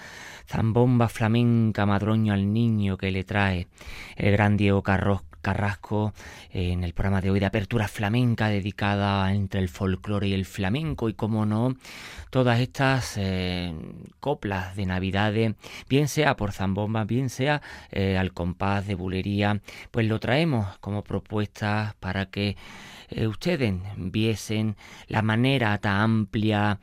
zambomba 0.46 1.08
flamenca 1.08 1.86
madroño 1.86 2.34
al 2.34 2.52
niño 2.52 2.96
que 2.96 3.10
le 3.10 3.24
trae 3.24 3.66
el 4.14 4.30
gran 4.30 4.56
Diego 4.56 4.84
Carros- 4.84 5.24
Carrasco 5.44 6.14
en 6.50 6.82
el 6.84 6.94
programa 6.94 7.20
de 7.20 7.30
hoy 7.30 7.38
de 7.38 7.46
apertura 7.46 7.86
flamenca 7.86 8.48
dedicada 8.48 9.32
entre 9.32 9.60
el 9.60 9.68
folclore 9.68 10.28
y 10.28 10.32
el 10.32 10.46
flamenco 10.46 11.08
y 11.08 11.14
como 11.14 11.46
no 11.46 11.76
todas 12.34 12.58
estas 12.58 13.16
eh, 13.16 13.72
coplas 14.18 14.74
de 14.74 14.86
navidades 14.86 15.54
bien 15.88 16.08
sea 16.08 16.34
por 16.34 16.50
zambomba 16.50 17.04
bien 17.04 17.30
sea 17.30 17.62
eh, 17.92 18.18
al 18.18 18.32
compás 18.32 18.88
de 18.88 18.96
bulería 18.96 19.60
pues 19.92 20.08
lo 20.08 20.18
traemos 20.18 20.76
como 20.78 21.04
propuestas 21.04 21.94
para 22.00 22.26
que 22.26 22.56
eh, 23.10 23.28
ustedes 23.28 23.74
viesen 23.96 24.74
la 25.06 25.22
manera 25.22 25.78
tan 25.78 26.00
amplia, 26.00 26.80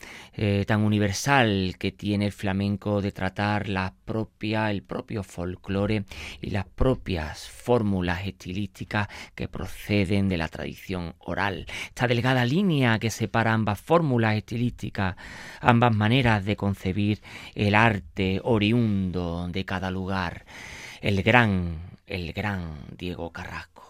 tan 0.66 0.82
universal 0.82 1.76
que 1.78 1.92
tiene 1.92 2.28
el 2.28 2.32
flamenco 2.32 3.02
de 3.02 3.12
tratar 3.12 3.68
la 3.68 3.94
propia, 4.06 4.72
el 4.72 4.84
propio 4.84 5.24
folclore 5.24 6.06
y 6.40 6.52
las 6.52 6.66
propias 6.66 7.50
fórmulas 7.50 8.26
estilísticas 8.26 9.08
que 9.36 9.48
proceden 9.48 10.30
de 10.30 10.38
la 10.38 10.48
tradición 10.48 11.16
oral. 11.20 11.66
Esta 11.88 12.08
delgada 12.08 12.46
línea 12.46 13.00
que 13.00 13.10
separa 13.10 13.54
ambas 13.54 13.80
fórmulas 13.82 14.36
estilísticas, 14.36 15.16
ambas 15.60 15.94
maneras 15.96 16.46
de 16.46 16.56
concebir 16.56 17.22
el 17.56 17.76
arte 17.76 18.42
oriundo 18.44 19.48
de 19.50 19.66
cada 19.66 19.92
lugar. 19.92 20.46
El 21.02 21.24
gran, 21.24 21.78
el 22.08 22.34
gran 22.34 22.76
Diego 22.98 23.32
Carrasco. 23.32 23.81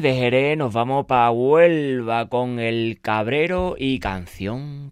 De 0.00 0.14
Jerez 0.14 0.58
nos 0.58 0.74
vamos 0.74 1.06
para 1.06 1.30
Huelva 1.30 2.28
con 2.28 2.58
el 2.58 2.98
Cabrero 3.00 3.76
y 3.78 3.98
canción 3.98 4.85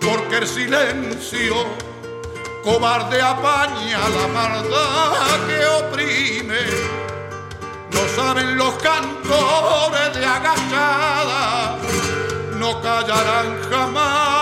porque 0.00 0.36
el 0.36 0.46
silencio 0.46 1.54
cobarde 2.62 3.22
apaña 3.22 3.98
la 4.08 4.26
maldad 4.28 5.46
que 5.46 5.66
oprime. 5.66 6.64
No 7.92 8.00
saben 8.14 8.56
los 8.56 8.74
cantores 8.74 10.14
de 10.14 10.24
agachada, 10.24 11.78
no 12.58 12.80
callarán 12.82 13.58
jamás 13.70 14.35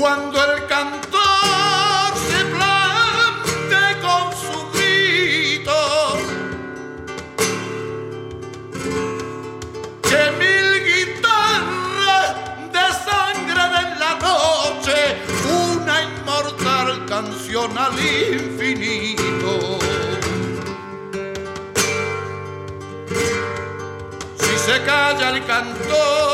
Cuando 0.00 0.42
el 0.42 0.66
cantor 0.66 1.20
se 2.30 2.40
plante 2.46 3.82
con 4.00 4.32
su 4.32 4.56
grito, 4.72 5.78
que 10.02 10.22
mil 10.38 10.68
guitarras 10.88 12.28
desangren 12.72 13.72
en 13.74 13.90
la 14.00 14.12
noche 14.22 14.98
una 15.76 15.94
inmortal 16.02 17.04
canción 17.04 17.76
al 17.76 17.92
infinito. 18.00 19.78
Si 24.38 24.58
se 24.64 24.82
calla 24.82 25.28
el 25.28 25.44
cantor, 25.44 26.29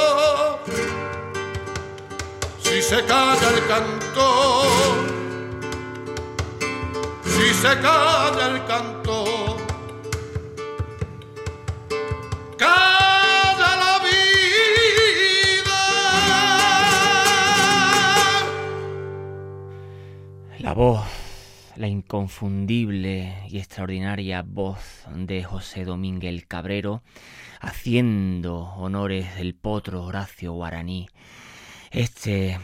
se 2.89 3.05
calla 3.05 3.49
el 3.51 3.67
cantor, 3.67 4.69
si 7.25 7.53
se 7.53 7.81
calla 7.81 8.47
el 8.47 8.65
cantor, 8.65 9.57
calla 12.57 13.77
la 13.83 13.99
vida. 14.07 15.81
La 20.61 20.73
voz, 20.73 21.05
la 21.75 21.89
inconfundible 21.89 23.49
y 23.49 23.59
extraordinaria 23.59 24.43
voz 24.43 25.07
de 25.13 25.43
José 25.43 25.85
Domínguez 25.85 26.47
Cabrero, 26.47 27.03
haciendo 27.61 28.59
honores 28.77 29.35
del 29.35 29.57
potro 29.57 30.05
Horacio 30.05 30.53
Guaraní. 30.53 31.09
Este 31.91 32.59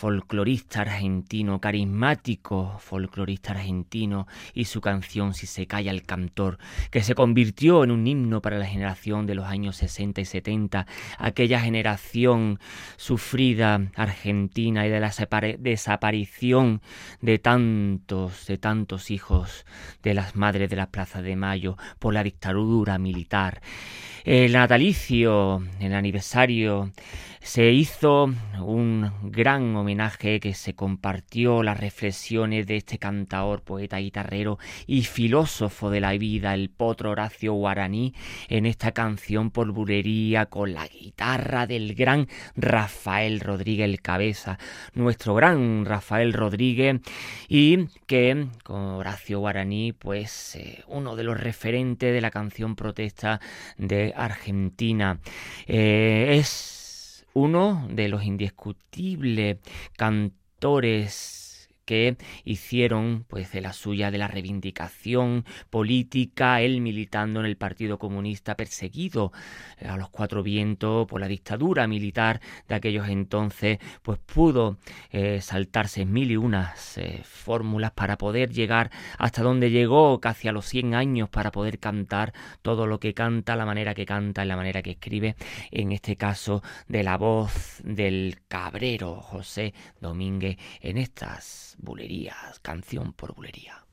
folclorista 0.00 0.80
argentino, 0.80 1.60
carismático 1.60 2.78
folclorista 2.78 3.50
argentino 3.50 4.26
y 4.54 4.64
su 4.64 4.80
canción 4.80 5.34
Si 5.34 5.46
se 5.46 5.66
calla 5.66 5.90
el 5.90 6.04
cantor, 6.04 6.56
que 6.90 7.02
se 7.02 7.14
convirtió 7.14 7.84
en 7.84 7.90
un 7.90 8.06
himno 8.06 8.40
para 8.40 8.58
la 8.58 8.64
generación 8.64 9.26
de 9.26 9.34
los 9.34 9.44
años 9.44 9.76
60 9.76 10.22
y 10.22 10.24
70, 10.24 10.86
aquella 11.18 11.60
generación 11.60 12.60
sufrida 12.96 13.90
argentina 13.94 14.86
y 14.86 14.90
de 14.90 15.00
la 15.00 15.12
desaparición 15.58 16.80
de 17.20 17.38
tantos, 17.38 18.46
de 18.46 18.56
tantos 18.56 19.10
hijos 19.10 19.66
de 20.02 20.14
las 20.14 20.34
madres 20.34 20.70
de 20.70 20.76
la 20.76 20.86
Plaza 20.86 21.20
de 21.20 21.36
Mayo 21.36 21.76
por 21.98 22.14
la 22.14 22.22
dictadura 22.22 22.96
militar. 22.98 23.60
El 24.24 24.52
natalicio, 24.52 25.62
el 25.80 25.94
aniversario, 25.94 26.92
se 27.42 27.72
hizo 27.72 28.30
un 28.60 29.10
gran 29.22 29.74
homenaje 29.74 30.40
que 30.40 30.52
se 30.52 30.74
compartió 30.74 31.62
las 31.62 31.80
reflexiones 31.80 32.66
de 32.66 32.76
este 32.76 32.98
cantaor, 32.98 33.62
poeta, 33.62 33.96
guitarrero 33.96 34.58
y 34.86 35.02
filósofo 35.04 35.90
de 35.90 36.00
la 36.00 36.12
vida, 36.12 36.52
el 36.52 36.68
potro 36.68 37.10
Horacio 37.10 37.54
Guaraní, 37.54 38.14
en 38.48 38.66
esta 38.66 38.92
canción 38.92 39.50
por 39.50 39.72
bulería 39.72 40.46
con 40.46 40.74
la 40.74 40.86
guitarra 40.86 41.66
del 41.66 41.94
gran 41.94 42.28
Rafael 42.56 43.40
Rodríguez 43.40 43.86
el 43.86 44.02
Cabeza, 44.02 44.58
nuestro 44.92 45.34
gran 45.34 45.86
Rafael 45.86 46.34
Rodríguez, 46.34 47.00
y 47.48 47.86
que 48.06 48.48
con 48.62 48.80
Horacio 48.82 49.40
Guaraní, 49.40 49.92
pues 49.92 50.56
eh, 50.56 50.84
uno 50.88 51.16
de 51.16 51.24
los 51.24 51.40
referentes 51.40 52.12
de 52.12 52.20
la 52.20 52.30
canción 52.30 52.76
protesta 52.76 53.40
de 53.78 54.09
Argentina. 54.16 55.20
Eh, 55.66 56.36
es 56.38 57.26
uno 57.34 57.86
de 57.90 58.08
los 58.08 58.24
indiscutibles 58.24 59.58
cantores 59.96 61.49
que 61.84 62.16
hicieron 62.44 63.24
pues 63.28 63.52
de 63.52 63.60
la 63.60 63.72
suya 63.72 64.10
de 64.10 64.18
la 64.18 64.28
reivindicación 64.28 65.44
política, 65.70 66.60
él 66.60 66.80
militando 66.80 67.40
en 67.40 67.46
el 67.46 67.56
Partido 67.56 67.98
Comunista 67.98 68.56
perseguido 68.56 69.32
a 69.84 69.96
los 69.96 70.10
cuatro 70.10 70.42
vientos 70.42 71.06
por 71.06 71.20
la 71.20 71.28
dictadura 71.28 71.86
militar 71.86 72.40
de 72.68 72.74
aquellos 72.74 73.08
entonces, 73.08 73.78
pues 74.02 74.18
pudo 74.18 74.78
eh, 75.10 75.40
saltarse 75.40 76.04
mil 76.04 76.30
y 76.30 76.36
unas 76.36 76.98
eh, 76.98 77.22
fórmulas 77.24 77.92
para 77.92 78.18
poder 78.18 78.50
llegar 78.52 78.90
hasta 79.18 79.42
donde 79.42 79.70
llegó, 79.70 80.20
casi 80.20 80.48
a 80.48 80.52
los 80.52 80.66
100 80.66 80.94
años, 80.94 81.28
para 81.28 81.50
poder 81.50 81.78
cantar 81.78 82.32
todo 82.62 82.86
lo 82.86 83.00
que 83.00 83.14
canta, 83.14 83.56
la 83.56 83.66
manera 83.66 83.94
que 83.94 84.06
canta, 84.06 84.44
la 84.44 84.56
manera 84.56 84.82
que 84.82 84.92
escribe, 84.92 85.36
en 85.70 85.92
este 85.92 86.16
caso 86.16 86.62
de 86.88 87.02
la 87.02 87.16
voz 87.16 87.80
del 87.84 88.38
cabrero 88.48 89.20
José 89.20 89.74
Domínguez 90.00 90.58
en 90.80 90.98
estas 90.98 91.76
bulerías, 91.82 92.60
canción 92.60 93.12
por 93.12 93.34
bulería. 93.34 93.84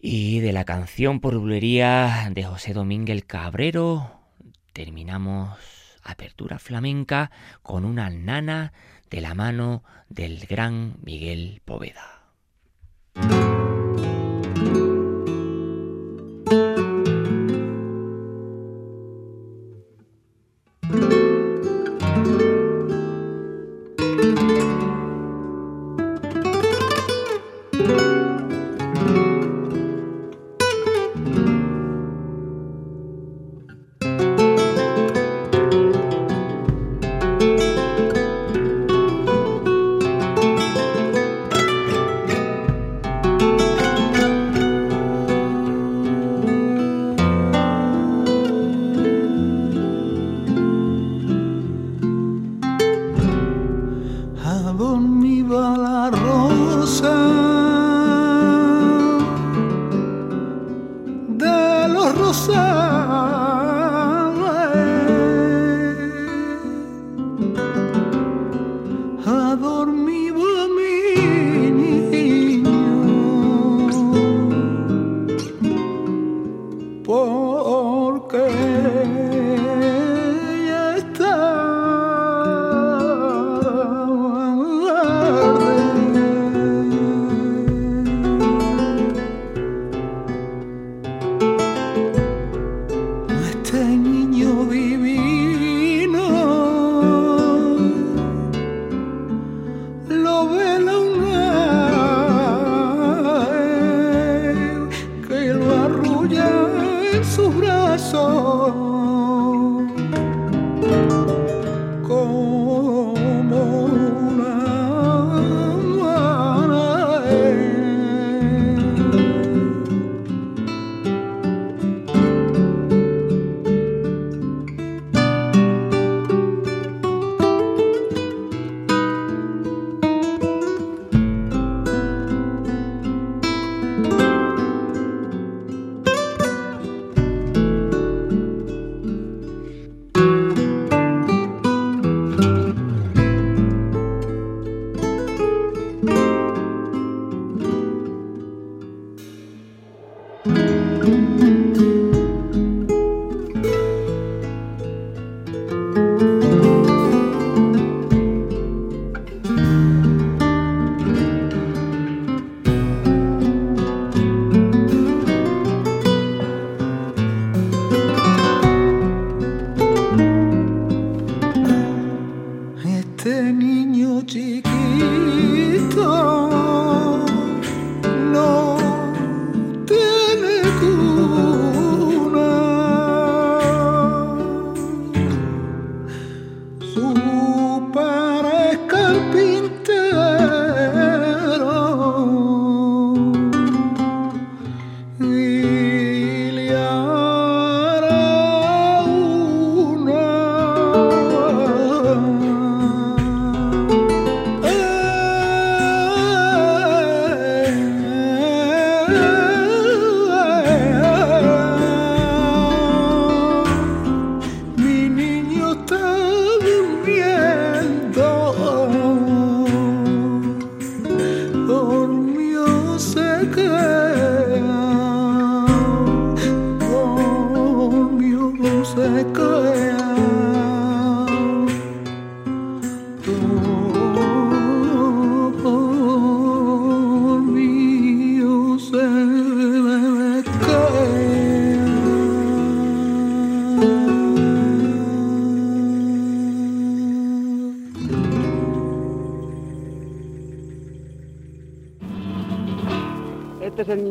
Y 0.00 0.40
de 0.40 0.52
la 0.52 0.64
canción 0.64 1.20
por 1.20 1.36
bulería 1.36 2.30
de 2.30 2.44
José 2.44 2.72
Domínguez 2.72 3.24
Cabrero 3.26 4.20
terminamos 4.72 5.58
apertura 6.02 6.58
flamenca 6.58 7.30
con 7.62 7.84
una 7.84 8.10
nana 8.10 8.72
de 9.10 9.20
la 9.20 9.34
mano 9.34 9.82
del 10.08 10.46
gran 10.46 10.96
Miguel 11.02 11.62
Poveda. 11.64 12.22
Este 27.86 28.02
es 28.04 28.15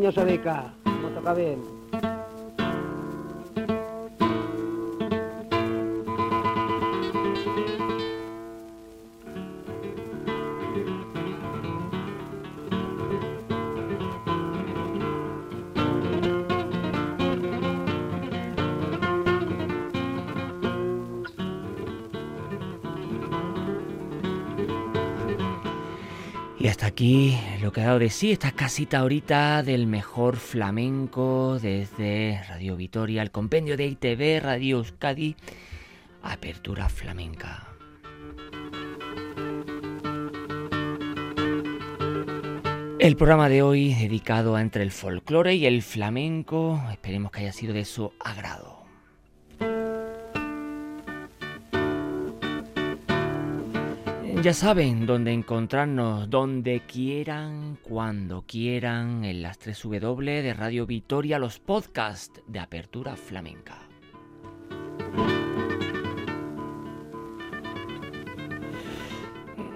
cariñoso 0.05 0.25
Beca. 0.25 0.73
Hemos 0.85 1.13
tocado 1.15 1.35
bien. 1.35 1.75
Y 26.57 26.67
hasta 26.67 26.87
aquí 26.87 27.37
lo 27.66 27.72
que 27.72 27.82
ha 27.82 27.86
dado 27.86 27.97
de 27.97 28.11
sí 28.11 28.32
esta 28.32 28.51
casita 28.51 28.99
ahorita 28.99 29.63
del 29.63 29.88
mejor 29.88 30.36
flamenco 30.36 31.57
desde 31.59 32.39
Radio 32.47 32.76
Vitoria, 32.76 33.24
el 33.24 33.32
compendio 33.32 33.76
de 33.76 33.88
ITV, 33.88 34.39
Radio 34.39 34.78
Euskadi, 34.78 35.36
Apertura 36.22 36.89
Flamenca. 36.89 37.68
El 42.99 43.16
programa 43.16 43.49
de 43.49 43.63
hoy 43.63 43.95
dedicado 43.95 44.55
a 44.55 44.61
entre 44.61 44.84
el 44.84 44.91
folclore 44.91 45.55
y 45.55 45.66
el 45.66 45.82
flamenco, 45.82 46.80
esperemos 46.91 47.32
que 47.32 47.39
haya 47.39 47.51
sido 47.51 47.74
de 47.74 47.86
su 47.86 48.13
agrado. 48.20 48.74
Ya 54.45 54.53
saben 54.53 55.07
dónde 55.07 55.33
encontrarnos, 55.33 56.29
donde 56.29 56.81
quieran, 56.81 57.79
cuando 57.81 58.43
quieran, 58.45 59.25
en 59.25 59.41
las 59.41 59.57
3 59.57 59.81
W 59.99 60.43
de 60.43 60.53
Radio 60.53 60.85
Vitoria, 60.85 61.39
los 61.39 61.57
podcasts 61.57 62.43
de 62.45 62.59
Apertura 62.59 63.15
Flamenca. 63.15 63.79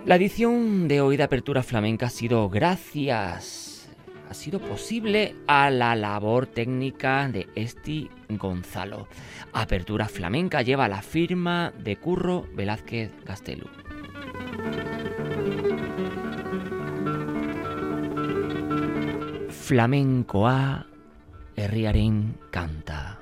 La 0.06 0.18
edición 0.18 0.88
de 0.88 1.02
hoy 1.02 1.18
de 1.18 1.24
Apertura 1.24 1.64
Flamenca 1.64 2.06
ha 2.06 2.12
sido 2.12 2.48
gracias, 2.48 3.90
ha 4.30 4.36
sido 4.36 4.60
posible 4.60 5.36
a 5.48 5.72
la 5.72 5.96
labor 5.96 6.46
técnica 6.46 7.28
de 7.28 7.48
Esti 7.56 8.08
Gonzalo. 8.30 9.08
Apertura 9.52 10.08
Flamenca 10.08 10.62
lleva 10.62 10.88
la 10.88 11.02
firma 11.02 11.74
de 11.76 11.96
Curro 11.96 12.46
Velázquez 12.54 13.10
Castelu. 13.26 13.68
Flamencoa 19.70 20.88
herriaren 21.56 22.40
canta. 22.50 23.19